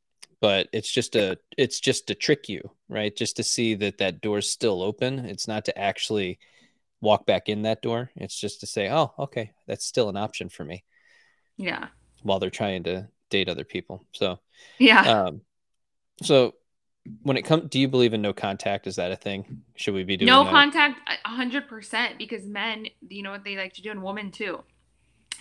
[0.41, 3.15] But it's just a it's just to trick you, right?
[3.15, 5.19] Just to see that that door's still open.
[5.25, 6.39] It's not to actually
[7.01, 8.11] walk back in that door.
[8.15, 10.83] It's just to say, "Oh, okay, that's still an option for me."
[11.57, 11.89] Yeah.
[12.23, 14.05] While they're trying to date other people.
[14.13, 14.39] So
[14.79, 15.23] yeah.
[15.25, 15.41] Um,
[16.21, 16.55] so
[17.23, 18.87] when it comes, do you believe in no contact?
[18.87, 19.63] Is that a thing?
[19.75, 20.51] Should we be doing no that?
[20.51, 20.99] contact?
[21.25, 22.17] hundred percent.
[22.17, 24.63] Because men, you know what they like to do, and women too.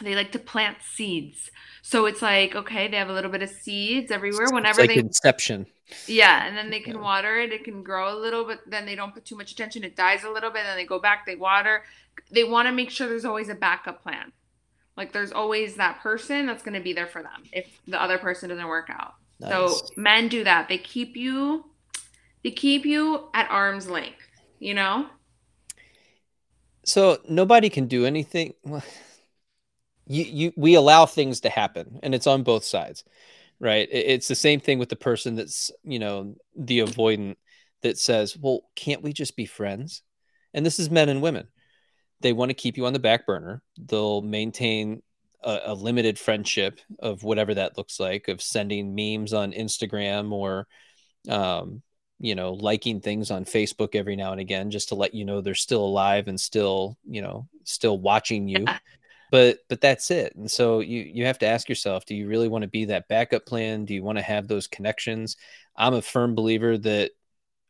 [0.02, 1.50] They like to plant seeds.
[1.82, 4.48] So it's like okay, they have a little bit of seeds everywhere.
[4.50, 5.66] Whenever like they inception.
[6.06, 7.00] Yeah, and then they can yeah.
[7.00, 7.52] water it.
[7.52, 8.58] It can grow a little bit.
[8.68, 9.84] Then they don't put too much attention.
[9.84, 10.64] It dies a little bit.
[10.64, 11.26] Then they go back.
[11.26, 11.84] They water.
[12.30, 14.32] They want to make sure there's always a backup plan.
[14.96, 18.18] Like there's always that person that's going to be there for them if the other
[18.18, 19.14] person doesn't work out.
[19.40, 19.50] Nice.
[19.50, 20.68] So men do that.
[20.68, 21.64] They keep you
[22.42, 24.22] they keep you at arm's length,
[24.60, 25.06] you know?
[26.84, 28.54] So nobody can do anything.
[30.06, 33.04] You you we allow things to happen and it's on both sides.
[33.58, 33.88] Right?
[33.90, 37.36] It's the same thing with the person that's, you know, the avoidant
[37.82, 40.02] that says, "Well, can't we just be friends?"
[40.52, 41.48] And this is men and women
[42.20, 43.62] they want to keep you on the back burner.
[43.78, 45.02] They'll maintain
[45.46, 50.66] a, a, limited friendship of whatever that looks like, of sending memes on Instagram or,
[51.28, 51.82] um,
[52.18, 55.40] you know, liking things on Facebook every now and again, just to let you know
[55.40, 58.66] they're still alive and still, you know, still watching you.
[59.28, 60.36] But but that's it.
[60.36, 63.08] And so you you have to ask yourself, do you really want to be that
[63.08, 63.84] backup plan?
[63.84, 65.36] Do you want to have those connections?
[65.76, 67.10] I'm a firm believer that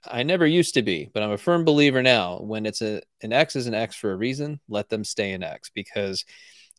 [0.04, 2.40] I never used to be, but I'm a firm believer now.
[2.40, 5.42] When it's a an X is an X for a reason, let them stay an
[5.42, 6.26] X because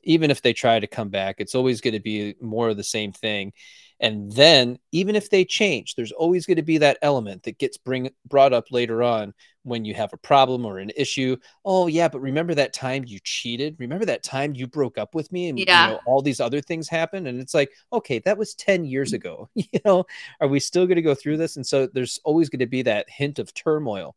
[0.04, 2.84] even if they try to come back, it's always going to be more of the
[2.84, 3.54] same thing.
[4.00, 7.78] And then even if they change, there's always going to be that element that gets
[7.78, 9.34] bring brought up later on
[9.64, 11.36] when you have a problem or an issue.
[11.66, 13.76] Oh yeah, but remember that time you cheated?
[13.80, 15.88] Remember that time you broke up with me and yeah.
[15.88, 17.26] you know, all these other things happen.
[17.26, 19.16] And it's like, okay, that was 10 years mm-hmm.
[19.16, 19.50] ago.
[19.56, 20.06] you know,
[20.40, 21.56] are we still going to go through this?
[21.56, 24.16] And so there's always going to be that hint of turmoil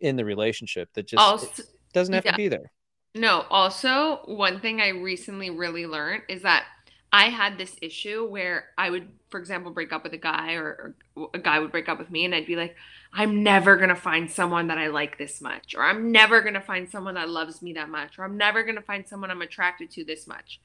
[0.00, 1.62] in the relationship that just also,
[1.94, 2.32] doesn't have yeah.
[2.32, 2.70] to be there.
[3.14, 6.64] No, also one thing I recently really learned is that
[7.12, 10.96] I had this issue where I would, for example, break up with a guy or,
[11.14, 12.74] or, a guy would break up with me and I'd be like,
[13.12, 16.54] I'm never going to find someone that I like this much, or I'm never going
[16.54, 19.30] to find someone that loves me that much, or I'm never going to find someone
[19.30, 20.60] I'm attracted to this much.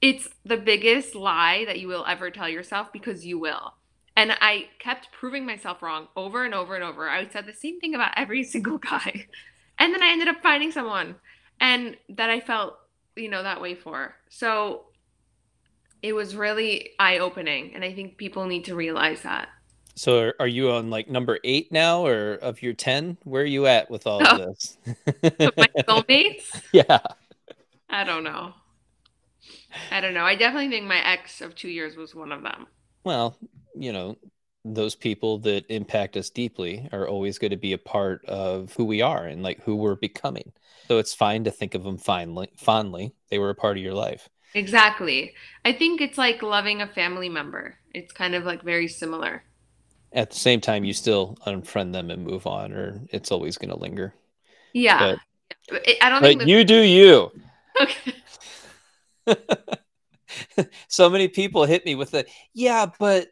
[0.00, 3.74] It's the biggest lie that you will ever tell yourself because you will.
[4.16, 7.10] And I kept proving myself wrong over and over and over.
[7.10, 9.26] I said the same thing about every single guy.
[9.78, 11.16] And then I ended up finding someone
[11.60, 12.78] and that I felt,
[13.16, 14.14] you know, that way for.
[14.28, 14.86] So
[16.02, 17.74] it was really eye opening.
[17.74, 19.48] And I think people need to realize that.
[19.94, 23.18] So are you on like number eight now or of your 10?
[23.24, 24.78] Where are you at with all of this?
[25.22, 26.62] my soulmates?
[26.72, 27.00] Yeah.
[27.90, 28.54] I don't know.
[29.90, 30.24] I don't know.
[30.24, 32.66] I definitely think my ex of two years was one of them.
[33.04, 33.36] Well,
[33.74, 34.16] you know,
[34.64, 38.84] those people that impact us deeply are always going to be a part of who
[38.84, 40.52] we are and like who we're becoming.
[40.92, 42.50] So it's fine to think of them fondly.
[42.58, 44.28] Fondly, they were a part of your life.
[44.54, 45.34] Exactly.
[45.64, 47.78] I think it's like loving a family member.
[47.94, 49.44] It's kind of like very similar.
[50.12, 53.70] at the same time you still unfriend them and move on or it's always going
[53.70, 54.14] to linger
[54.74, 55.16] Yeah.
[55.70, 57.30] But- I don't but think you do you
[57.80, 58.14] okay.
[60.88, 63.28] so many people hit me with the yeah but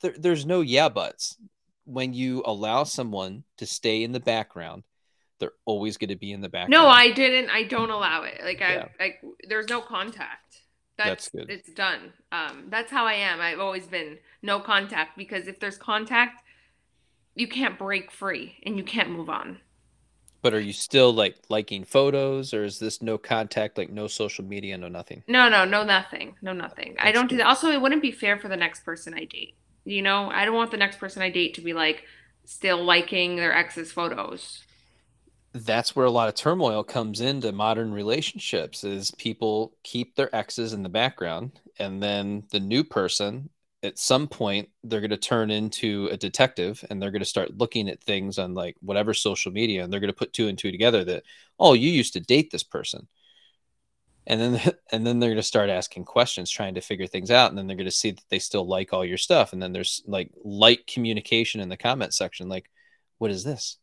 [0.00, 1.36] there, there's no yeah buts
[1.84, 4.82] when you allow someone to stay in the background
[5.40, 7.50] they're always going to be in the background No, I didn't.
[7.50, 8.40] I don't allow it.
[8.42, 8.88] Like I Yeah.
[8.98, 10.62] like there's no contact.
[10.96, 11.50] That's That's, good.
[11.50, 12.12] It's done.
[12.32, 13.40] Um, that's how I am.
[13.40, 16.42] I've always been no contact because if there's contact,
[17.34, 19.60] you can't break free and you can't move on.
[20.42, 24.44] but are you still like liking photos or is this no contact like no social
[24.44, 26.36] media no nothing No, no, no, nothing.
[26.42, 26.96] No, nothing.
[26.98, 27.46] I don't do that.
[27.46, 29.56] Also, it wouldn't be fair for the next person I date.
[29.84, 32.04] You know, I don't want the next person I date to be like
[32.44, 34.63] still liking their ex's photos.
[35.54, 40.72] That's where a lot of turmoil comes into modern relationships is people keep their exes
[40.72, 43.48] in the background and then the new person
[43.84, 47.56] at some point they're going to turn into a detective and they're going to start
[47.56, 50.58] looking at things on like whatever social media and they're going to put two and
[50.58, 51.22] two together that
[51.60, 53.06] oh you used to date this person.
[54.26, 57.50] And then and then they're going to start asking questions trying to figure things out
[57.50, 59.72] and then they're going to see that they still like all your stuff and then
[59.72, 62.70] there's like light communication in the comment section like
[63.18, 63.78] what is this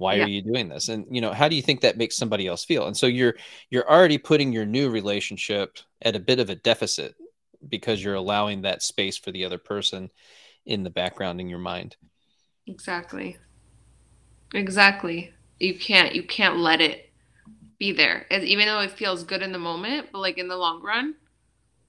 [0.00, 0.24] why Yeah.
[0.24, 2.64] are you doing this and you know how do you think that makes somebody else
[2.64, 3.34] feel and so you're
[3.70, 7.14] you're already putting your new relationship at a bit of a deficit
[7.68, 10.10] because you're allowing that space for the other person
[10.66, 11.96] in the background in your mind
[12.66, 13.36] Exactly.
[14.54, 15.32] Exactly.
[15.58, 17.10] You can't you can't let it
[17.78, 18.26] be there.
[18.30, 21.14] As, even though it feels good in the moment, but like in the long run,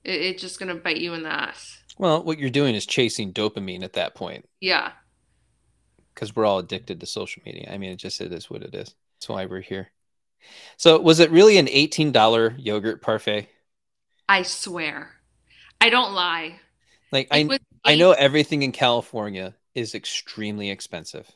[0.03, 1.77] it, it's just gonna bite you in the ass.
[1.97, 4.91] well what you're doing is chasing dopamine at that point Yeah.
[6.13, 8.73] Because we're all addicted to social media i mean it just it is what it
[8.75, 9.91] is that's why we're here
[10.77, 13.47] so was it really an $18 yogurt parfait
[14.29, 15.11] I swear.
[15.81, 16.59] I don't lie.
[17.11, 21.29] like It i i know everything in california is extremely expensive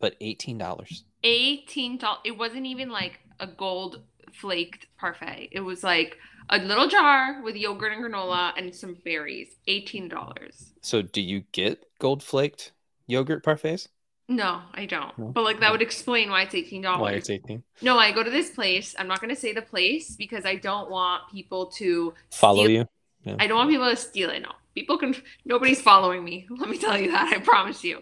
[0.00, 2.20] but $18 eighteen dollars.
[2.24, 5.50] It wasn't even like a gold flaked parfait.
[5.52, 6.16] It was like
[6.48, 9.48] a little jar with yogurt and granola and some berries.
[9.66, 10.72] Eighteen dollars.
[10.82, 12.72] so do you get gold flaked
[13.10, 13.88] yogurt parfaits
[14.28, 15.16] No, I don't.
[15.18, 15.26] No?
[15.34, 17.00] But like that would explain why it's eighteen dollars.
[17.02, 18.94] why it's 18 No, I go to this place.
[18.98, 22.86] I'm not going to say the place because I don't want people to follow steal-
[23.26, 24.40] you I don't want people to steal it.
[24.42, 25.14] No, people can.
[25.44, 26.46] Nobody's following me.
[26.60, 27.32] Let me tell you that.
[27.34, 28.00] I promise you.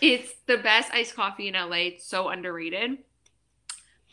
[0.00, 1.82] It's the best iced coffee in LA.
[1.92, 2.98] It's so underrated,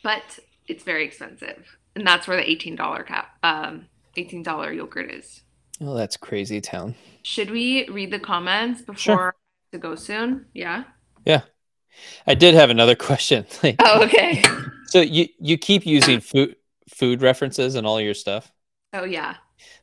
[0.04, 5.12] but it's very expensive, and that's where the eighteen dollar cap, um, eighteen dollar yogurt
[5.12, 5.42] is.
[5.82, 9.36] oh that's crazy town Should we read the comments before Sure.
[9.72, 10.46] To go soon?
[10.54, 10.84] Yeah.
[11.26, 11.42] Yeah.
[12.26, 14.44] I did have another question Like, Oh, okay.
[14.88, 16.56] so you you keep using food
[16.90, 18.52] food references and all your stuff
[18.94, 19.36] Oh yeah.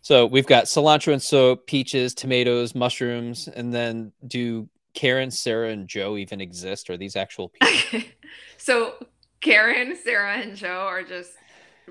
[0.03, 5.86] So we've got cilantro and soap, peaches, tomatoes, mushrooms, and then do Karen, Sarah, and
[5.89, 6.91] Joe even exist?
[6.91, 8.01] Are these actual people?
[8.59, 8.95] so
[9.41, 11.30] Karen, Sarah, and Joe are just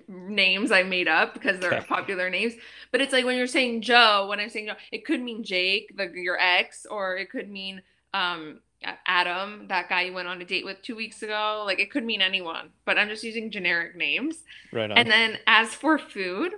[0.07, 1.85] names I made up because they're Okay.
[1.87, 2.53] popular names.
[2.91, 5.95] But it's like when you're saying Joe, when I'm saying Joe, it could mean Jake,
[5.95, 7.81] the, your ex, or it could mean
[8.13, 8.59] um,
[9.05, 11.63] Adam, that guy you went on a date with two weeks ago.
[11.65, 14.43] Like it could mean anyone, but I'm just using generic names.
[14.71, 14.97] Right on.
[14.97, 16.53] And then as for food,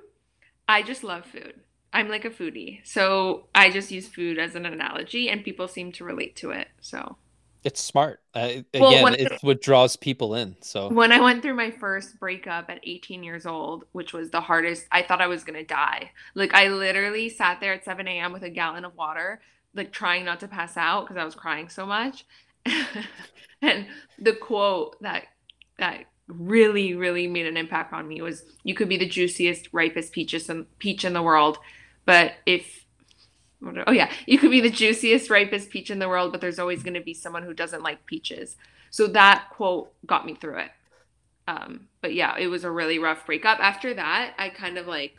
[0.67, 1.61] I just love food.
[1.91, 2.85] I'm like a foodie.
[2.85, 6.67] So I just use food as an analogy and people seem to relate to it.
[6.81, 7.17] So
[7.63, 8.21] it's smart.
[8.33, 10.55] Uh, Well, again, it's what draws people in.
[10.61, 14.41] So when I went through my first breakup at 18 years old, which was the
[14.41, 16.11] hardest, I thought I was gonna die.
[16.35, 18.31] Like I literally sat there at 7 a.m.
[18.31, 19.41] with a gallon of water,
[19.73, 22.25] like trying not to pass out because I was crying so much.
[23.61, 23.87] and
[24.17, 25.25] the quote that
[25.77, 30.13] that really, really made an impact on me was, "You could be the juiciest, ripest
[30.13, 31.57] peaches in, peach in the world,
[32.05, 32.85] but if
[33.61, 36.81] Oh yeah, you could be the juiciest, ripest peach in the world, but there's always
[36.81, 38.55] going to be someone who doesn't like peaches.
[38.89, 40.71] So that quote got me through it.
[41.47, 43.59] Um, but yeah, it was a really rough breakup.
[43.59, 45.17] After that, I kind of like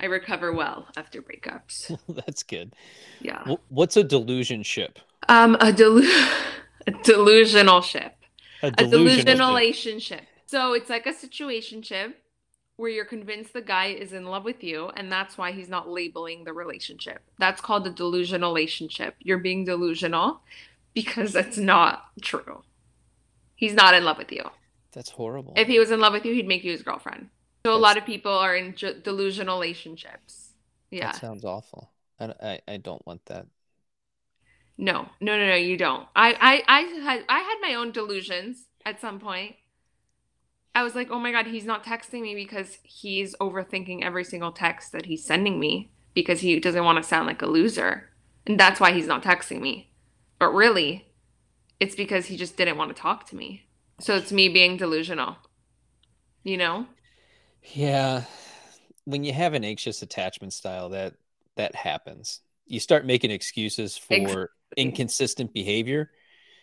[0.00, 1.96] I recover well after breakups.
[2.26, 2.74] that's good.
[3.20, 3.56] Yeah.
[3.68, 4.98] What's a delusion ship?
[5.28, 6.32] Um, a, delu-
[6.86, 8.14] a delusional ship.
[8.62, 10.22] A a delusional delusional relationship.
[10.46, 12.14] So it's like a situationship
[12.78, 15.88] where you're convinced the guy is in love with you, and that's why he's not
[15.88, 17.20] labeling the relationship.
[17.36, 19.16] That's called a delusional relationship.
[19.18, 20.40] You're being delusional
[20.94, 22.62] because that's not true.
[23.56, 24.44] He's not in love with you.
[24.92, 25.54] That's horrible.
[25.56, 27.30] If he was in love with you, he'd make you his girlfriend.
[27.66, 30.52] So a lot of people are in ju- delusional relationships.
[30.92, 31.10] Yeah.
[31.12, 31.90] That sounds awful.
[32.20, 33.48] I, I, I don't want that.
[34.78, 36.06] No, no, no, no, you don't.
[36.14, 39.56] I, I, I had, I had my own delusions at some point.
[40.78, 44.52] I was like, oh my God, he's not texting me because he's overthinking every single
[44.52, 48.08] text that he's sending me because he doesn't want to sound like a loser.
[48.46, 49.90] And that's why he's not texting me.
[50.38, 51.08] But really,
[51.80, 53.66] it's because he just didn't want to talk to me.
[53.98, 55.38] So it's me being delusional.
[56.44, 56.86] You know?
[57.64, 58.22] Yeah.
[59.04, 61.14] When you have an anxious attachment style, that
[61.56, 62.38] that happens.
[62.66, 64.46] You start making excuses for exactly.
[64.76, 66.12] inconsistent behavior.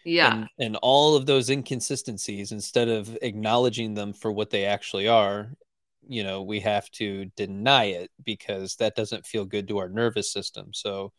[0.06, 0.34] Yeah.
[0.34, 5.50] And, and all of those inconsistencies, instead of acknowledging them for what they actually are,
[6.08, 10.32] you know, we have to deny it because that doesn't feel good to our nervous
[10.32, 10.74] system.
[10.74, 11.12] So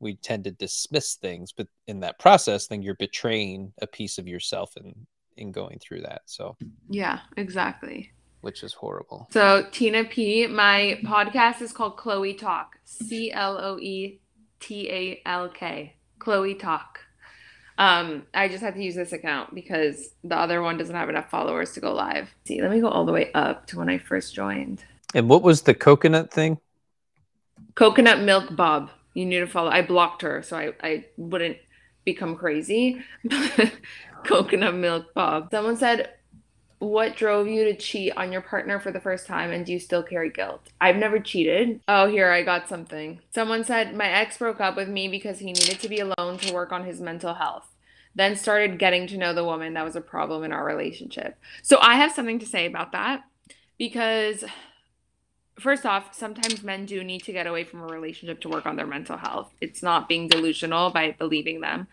[0.00, 4.26] we tend to dismiss things, but in that process, then you're betraying a piece of
[4.26, 6.22] yourself in in going through that.
[6.26, 6.56] So
[6.88, 8.12] yeah, exactly.
[8.40, 9.28] Which is horrible.
[9.30, 12.66] So Tina P, my podcast is called Cloetalk.
[12.84, 14.20] C L O E
[14.60, 15.94] T A L K.
[16.18, 16.96] Cloetalk.
[17.78, 21.30] Um, I just had to use this account because the other one doesn't have enough
[21.30, 22.28] followers to go live.
[22.44, 24.84] See, let me go all the way up to when I first joined.
[25.14, 26.58] And what was the coconut thing?
[27.74, 29.70] Coconut Milk Bob you need to follow.
[29.70, 31.58] I blocked her so I, I wouldn't
[32.04, 33.02] become crazy.
[34.24, 35.48] Coconut milk Bob.
[35.50, 36.10] Someone said,
[36.82, 39.78] What drove you to cheat on your partner for the first time and do you
[39.78, 40.68] still carry guilt?
[40.80, 41.80] I've never cheated.
[41.86, 43.20] Oh, here, I got something.
[43.32, 46.52] Someone said, My ex broke up with me because he needed to be alone to
[46.52, 47.68] work on his mental health.
[48.16, 51.38] Then started getting to know the woman that was a problem in our relationship.
[51.62, 53.22] So I have something to say about that
[53.78, 54.42] because
[55.60, 58.74] first off, sometimes men do need to get away from a relationship to work on
[58.74, 59.52] their mental health.
[59.60, 61.86] It's not being delusional by believing them.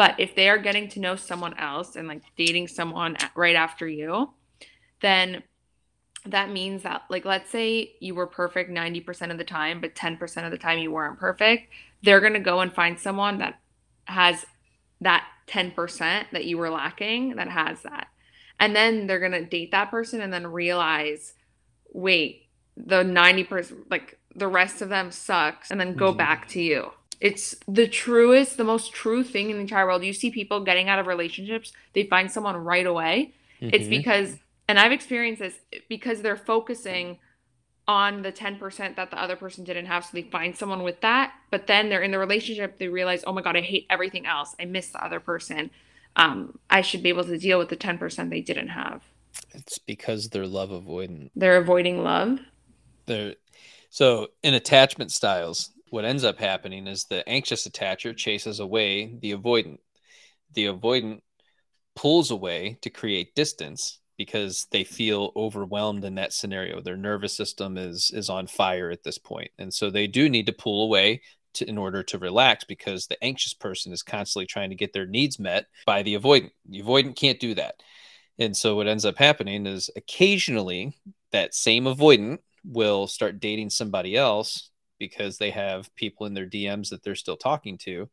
[0.00, 3.86] But if they are getting to know someone else and like dating someone right after
[3.86, 4.30] you,
[5.02, 5.42] then
[6.24, 10.44] that means that like let's say you were perfect 90% of the time but 10%
[10.46, 11.70] of the time you weren't perfect
[12.02, 13.60] they're going to go and find someone that
[14.04, 14.46] has
[15.02, 15.74] that 10%
[16.32, 18.08] that you were lacking that has that
[18.58, 21.34] and then they're going to date that person and then realize
[21.92, 26.18] wait the 90% like the rest of them sucks and then go mm-hmm.
[26.18, 26.90] back to you
[27.20, 30.04] it's the truest the most true thing in the entire world.
[30.04, 33.34] You see people getting out of relationships they find someone right away.
[33.60, 33.74] Mm-hmm.
[33.74, 34.36] it's because
[34.68, 35.54] and i've experienced this
[35.90, 37.18] because they're focusing
[37.86, 41.34] on the 10% that the other person didn't have so they find someone with that
[41.50, 44.54] but then they're in the relationship they realize oh my god i hate everything else.
[44.58, 45.70] I miss the other person.
[46.16, 49.02] Um, i should be able to deal with the 10% they didn't have.
[49.52, 51.30] It's because they're love avoidant.
[51.36, 52.38] They're avoiding love.
[53.06, 53.34] There
[53.90, 59.32] so in attachment styles what ends up happening is the anxious attacher chases away the
[59.32, 59.78] avoidant.
[60.54, 61.20] The avoidant
[61.94, 66.80] pulls away to create distance because they feel overwhelmed in that scenario.
[66.80, 69.50] Their nervous system is is on fire at this point.
[69.58, 71.22] And so they do need to pull away
[71.54, 75.06] to, in order to relax because the anxious person is constantly trying to get their
[75.06, 76.52] needs met by the avoidant.
[76.68, 77.82] The avoidant can't do that.
[78.38, 80.94] And so what ends up happening is occasionally
[81.32, 84.69] that same avoidant will start dating somebody else
[85.00, 88.08] because they have people in their DMs that they're still talking to.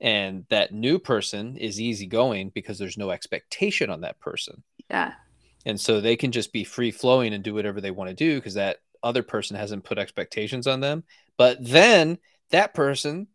[0.00, 4.62] And that new person is easygoing because there's no expectation on that person.
[4.88, 5.12] Yeah.
[5.66, 8.36] And so they can just be free flowing and do whatever they want to do
[8.36, 11.04] because that other person hasn't put expectations on them.
[11.36, 12.18] But then
[12.50, 13.28] that person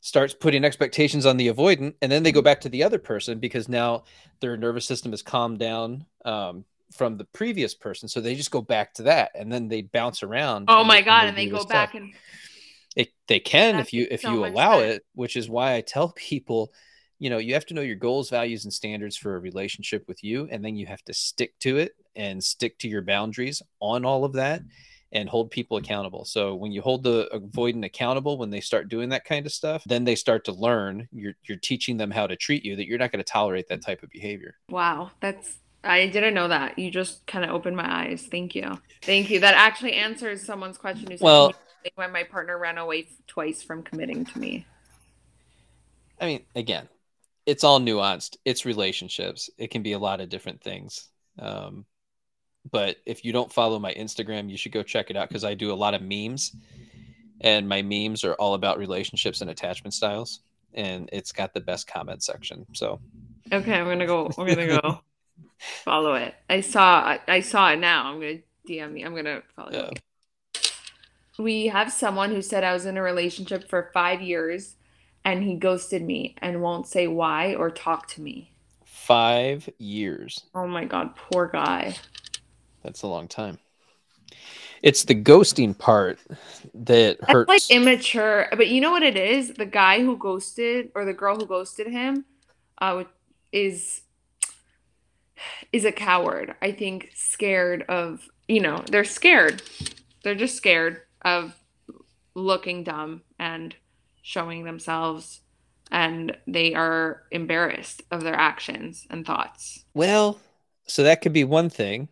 [0.00, 3.38] starts putting expectations on the avoidant and then they go back to the other person
[3.38, 4.02] because now
[4.40, 8.62] their nervous system has calmed down um, from the previous person so they just go
[8.62, 11.90] back to that and then they bounce around oh my god and they go back
[11.90, 12.00] stuff.
[12.00, 12.14] and
[12.94, 15.80] it, they can That's if you if so you allow it which is why i
[15.80, 16.72] tell people
[17.18, 20.24] you know you have to know your goals values and standards for a relationship with
[20.24, 24.04] you and then you have to stick to it and stick to your boundaries on
[24.04, 24.62] all of that
[25.12, 26.24] and hold people accountable.
[26.24, 29.84] So when you hold the avoidant accountable when they start doing that kind of stuff
[29.86, 32.98] then they start to learn you're, you're teaching them how to treat you that you're
[32.98, 34.56] not going to tolerate that type of behavior.
[34.68, 36.78] Wow that's I didn't know that.
[36.78, 38.26] You just kind of opened my eyes.
[38.30, 38.78] Thank you.
[39.02, 39.40] Thank you.
[39.40, 41.54] That actually answers someone's question who said well,
[41.96, 44.66] when my partner ran away twice from committing to me.
[46.20, 46.88] I mean, again,
[47.46, 48.36] it's all nuanced.
[48.44, 49.50] It's relationships.
[49.58, 51.08] It can be a lot of different things.
[51.38, 51.84] Um,
[52.70, 55.54] but if you don't follow my Instagram, you should go check it out because I
[55.54, 56.54] do a lot of memes,
[57.40, 60.40] and my memes are all about relationships and attachment styles,
[60.74, 62.64] and it's got the best comment section.
[62.72, 63.00] So,
[63.52, 64.30] okay, I'm gonna go.
[64.38, 65.00] I'm gonna go.
[65.84, 66.34] follow it.
[66.48, 68.12] I saw I saw it now.
[68.12, 68.38] I'm gonna
[68.68, 69.02] DM me.
[69.02, 69.90] I'm gonna follow yeah.
[69.90, 70.62] you.
[71.38, 74.76] We have someone who said I was in a relationship for five years
[75.24, 78.52] and he ghosted me and won't say why or talk to me.
[78.84, 80.44] Five years.
[80.54, 81.94] Oh my god, poor guy.
[82.82, 83.58] That's a long time.
[84.82, 86.18] It's the ghosting part
[86.74, 87.48] that That's hurts.
[87.48, 89.54] like immature, but you know what it is?
[89.54, 92.24] The guy who ghosted or the girl who ghosted him
[92.78, 93.04] uh,
[93.52, 94.02] is
[95.72, 96.54] is a coward.
[96.62, 99.62] I think scared of, you know, they're scared.
[100.22, 101.54] They're just scared of
[102.34, 103.74] looking dumb and
[104.22, 105.40] showing themselves
[105.92, 109.84] and they are embarrassed of their actions and thoughts.
[109.94, 110.40] Well,
[110.86, 112.08] so that could be one thing.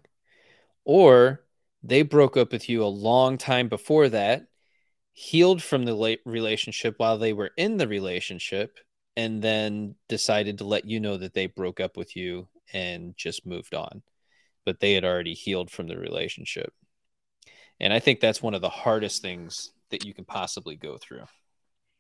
[0.85, 1.43] Or
[1.83, 4.47] they broke up with you a long time before that,
[5.12, 8.79] healed from the relationship while they were in the relationship,
[9.16, 13.47] and then decided to let you know that they broke up with you and just
[13.47, 14.03] moved on.
[14.64, 16.73] But they had already healed from the relationship.
[17.79, 21.25] And I think that's one of the hardest things that you can possibly go through.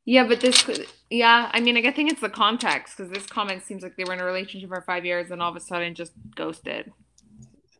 [0.04, 0.68] Yeah, but this,
[1.08, 4.14] yeah, I mean, I think it's the context because this comment seems like they were
[4.14, 6.90] in a relationship for five years and all of a sudden just ghosted.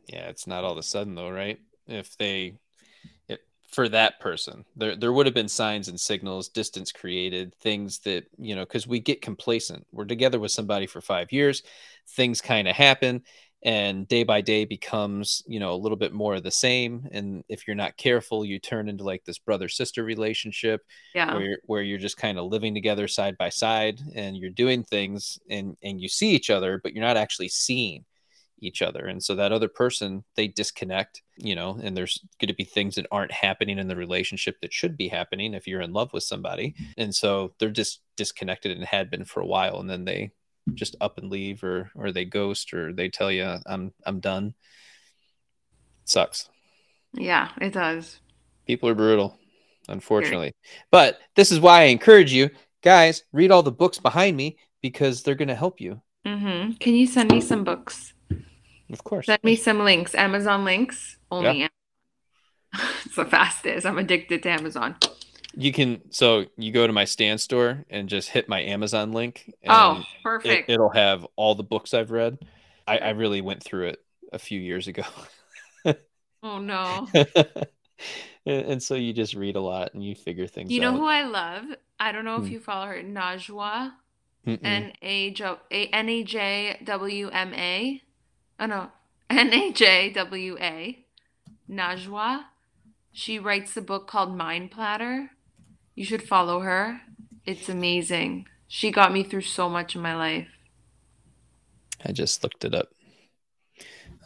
[0.07, 1.59] Yeah, it's not all of a sudden though, right?
[1.87, 2.55] If they,
[3.73, 8.25] for that person, there there would have been signs and signals, distance created, things that
[8.39, 9.87] you know, because we get complacent.
[9.93, 11.63] We're together with somebody for five years,
[12.09, 13.23] things kind of happen,
[13.63, 17.45] and day by day becomes you know a little bit more of the same and
[17.49, 20.83] if you're not careful you turn into like this brother sister relationship
[21.15, 21.35] yeah.
[21.35, 24.83] where, you're, where you're just kind of living together side by side and you're doing
[24.83, 28.05] things and and you see each other but you're not actually seeing
[28.61, 32.55] each other and so that other person they disconnect you know and there's going to
[32.55, 35.93] be things that aren't happening in the relationship that should be happening if you're in
[35.93, 39.89] love with somebody and so they're just disconnected and had been for a while and
[39.89, 40.31] then they
[40.75, 44.55] just up and leave or or they ghost or they tell you I'm I'm done.
[46.03, 46.49] It sucks.
[47.13, 48.21] Yeah, it does.
[48.67, 49.39] People are brutal,
[49.89, 50.53] unfortunately.
[50.91, 52.51] But this is why I encourage you
[52.83, 56.01] guys read all the books behind me because they're going to help you.
[56.27, 56.73] Mm-hmm.
[56.75, 58.15] Can you send me some books?
[58.93, 59.27] Of course.
[59.27, 60.15] Send me some links.
[60.15, 61.61] Amazon links only.
[61.61, 61.69] Yeah.
[63.05, 63.87] it's the fastest.
[63.87, 64.97] I'm addicted to Amazon.
[65.57, 69.53] You can so you go to my Stan Store and just hit my Amazon link.
[69.69, 70.71] oh, perfect!
[70.71, 72.39] It, will have all the books I've read.
[72.87, 73.99] I, I really went through it
[74.33, 75.03] a few years ago.
[76.45, 77.09] oh no!
[78.47, 80.69] and, so you just read a lot and you figure things.
[80.69, 80.73] Out.
[80.73, 80.99] You know out.
[80.99, 81.65] who I love?
[81.99, 82.53] I don't know if hmm.
[82.53, 83.93] you follow her, Najwa.
[84.47, 88.03] N A J N A J W M A.
[88.61, 88.93] Oh no,
[89.29, 91.05] N A J W A.
[91.69, 92.45] Najwa.
[93.13, 95.31] She writes a book called Mind Platter
[96.01, 97.03] you should follow her.
[97.45, 98.47] It's amazing.
[98.69, 100.49] She got me through so much in my life.
[102.03, 102.89] I just looked it up.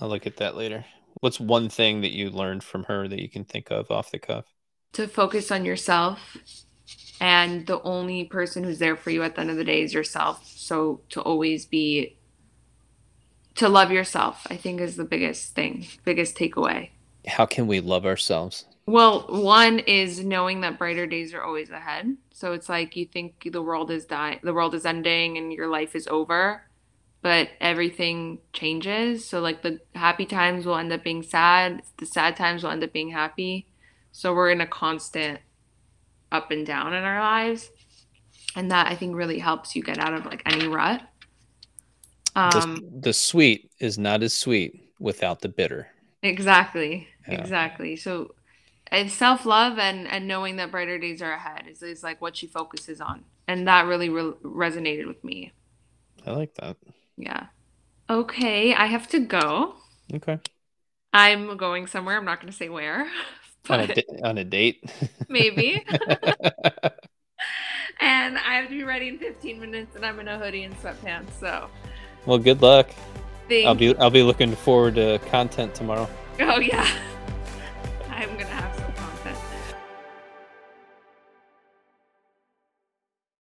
[0.00, 0.84] I'll look at that later.
[1.20, 4.20] What's one thing that you learned from her that you can think of off the
[4.20, 4.44] cuff?
[4.92, 6.36] To focus on yourself.
[7.20, 9.92] And the only person who's there for you at the end of the day is
[9.92, 10.46] yourself.
[10.46, 12.18] So to always be,
[13.56, 16.90] to love yourself, I think is the biggest thing, biggest takeaway.
[17.26, 18.66] How can we love ourselves?
[18.86, 22.16] Well, one is knowing that brighter days are always ahead.
[22.32, 25.68] So it's like you think the world is dying, the world is ending, and your
[25.68, 26.62] life is over,
[27.22, 29.24] but everything changes.
[29.26, 32.84] So like the happy times will end up being sad, the sad times will end
[32.84, 33.66] up being happy.
[34.12, 35.40] So we're in a constant
[36.30, 37.70] up and down in our lives,
[38.54, 41.02] and that I think really helps you get out of like any rut.
[42.36, 45.88] Um, the, the sweet is not as sweet without the bitter.
[46.22, 47.08] Exactly.
[47.28, 47.40] Yeah.
[47.40, 47.96] Exactly.
[47.96, 48.34] So
[48.88, 52.36] and self love and and knowing that brighter days are ahead is, is like what
[52.36, 55.52] she focuses on, and that really re- resonated with me.
[56.26, 56.76] I like that.
[57.16, 57.46] Yeah.
[58.08, 59.76] Okay, I have to go.
[60.12, 60.38] Okay.
[61.12, 62.16] I'm going somewhere.
[62.16, 63.06] I'm not going to say where.
[63.70, 64.84] On a, di- on a date.
[65.30, 65.82] maybe.
[67.98, 70.76] and I have to be ready in 15 minutes, and I'm in a hoodie and
[70.82, 71.30] sweatpants.
[71.40, 71.70] So.
[72.26, 72.88] Well, good luck.
[73.50, 76.08] I'll be I'll be looking forward to content tomorrow.
[76.40, 76.88] Oh yeah.
[78.10, 78.53] I'm gonna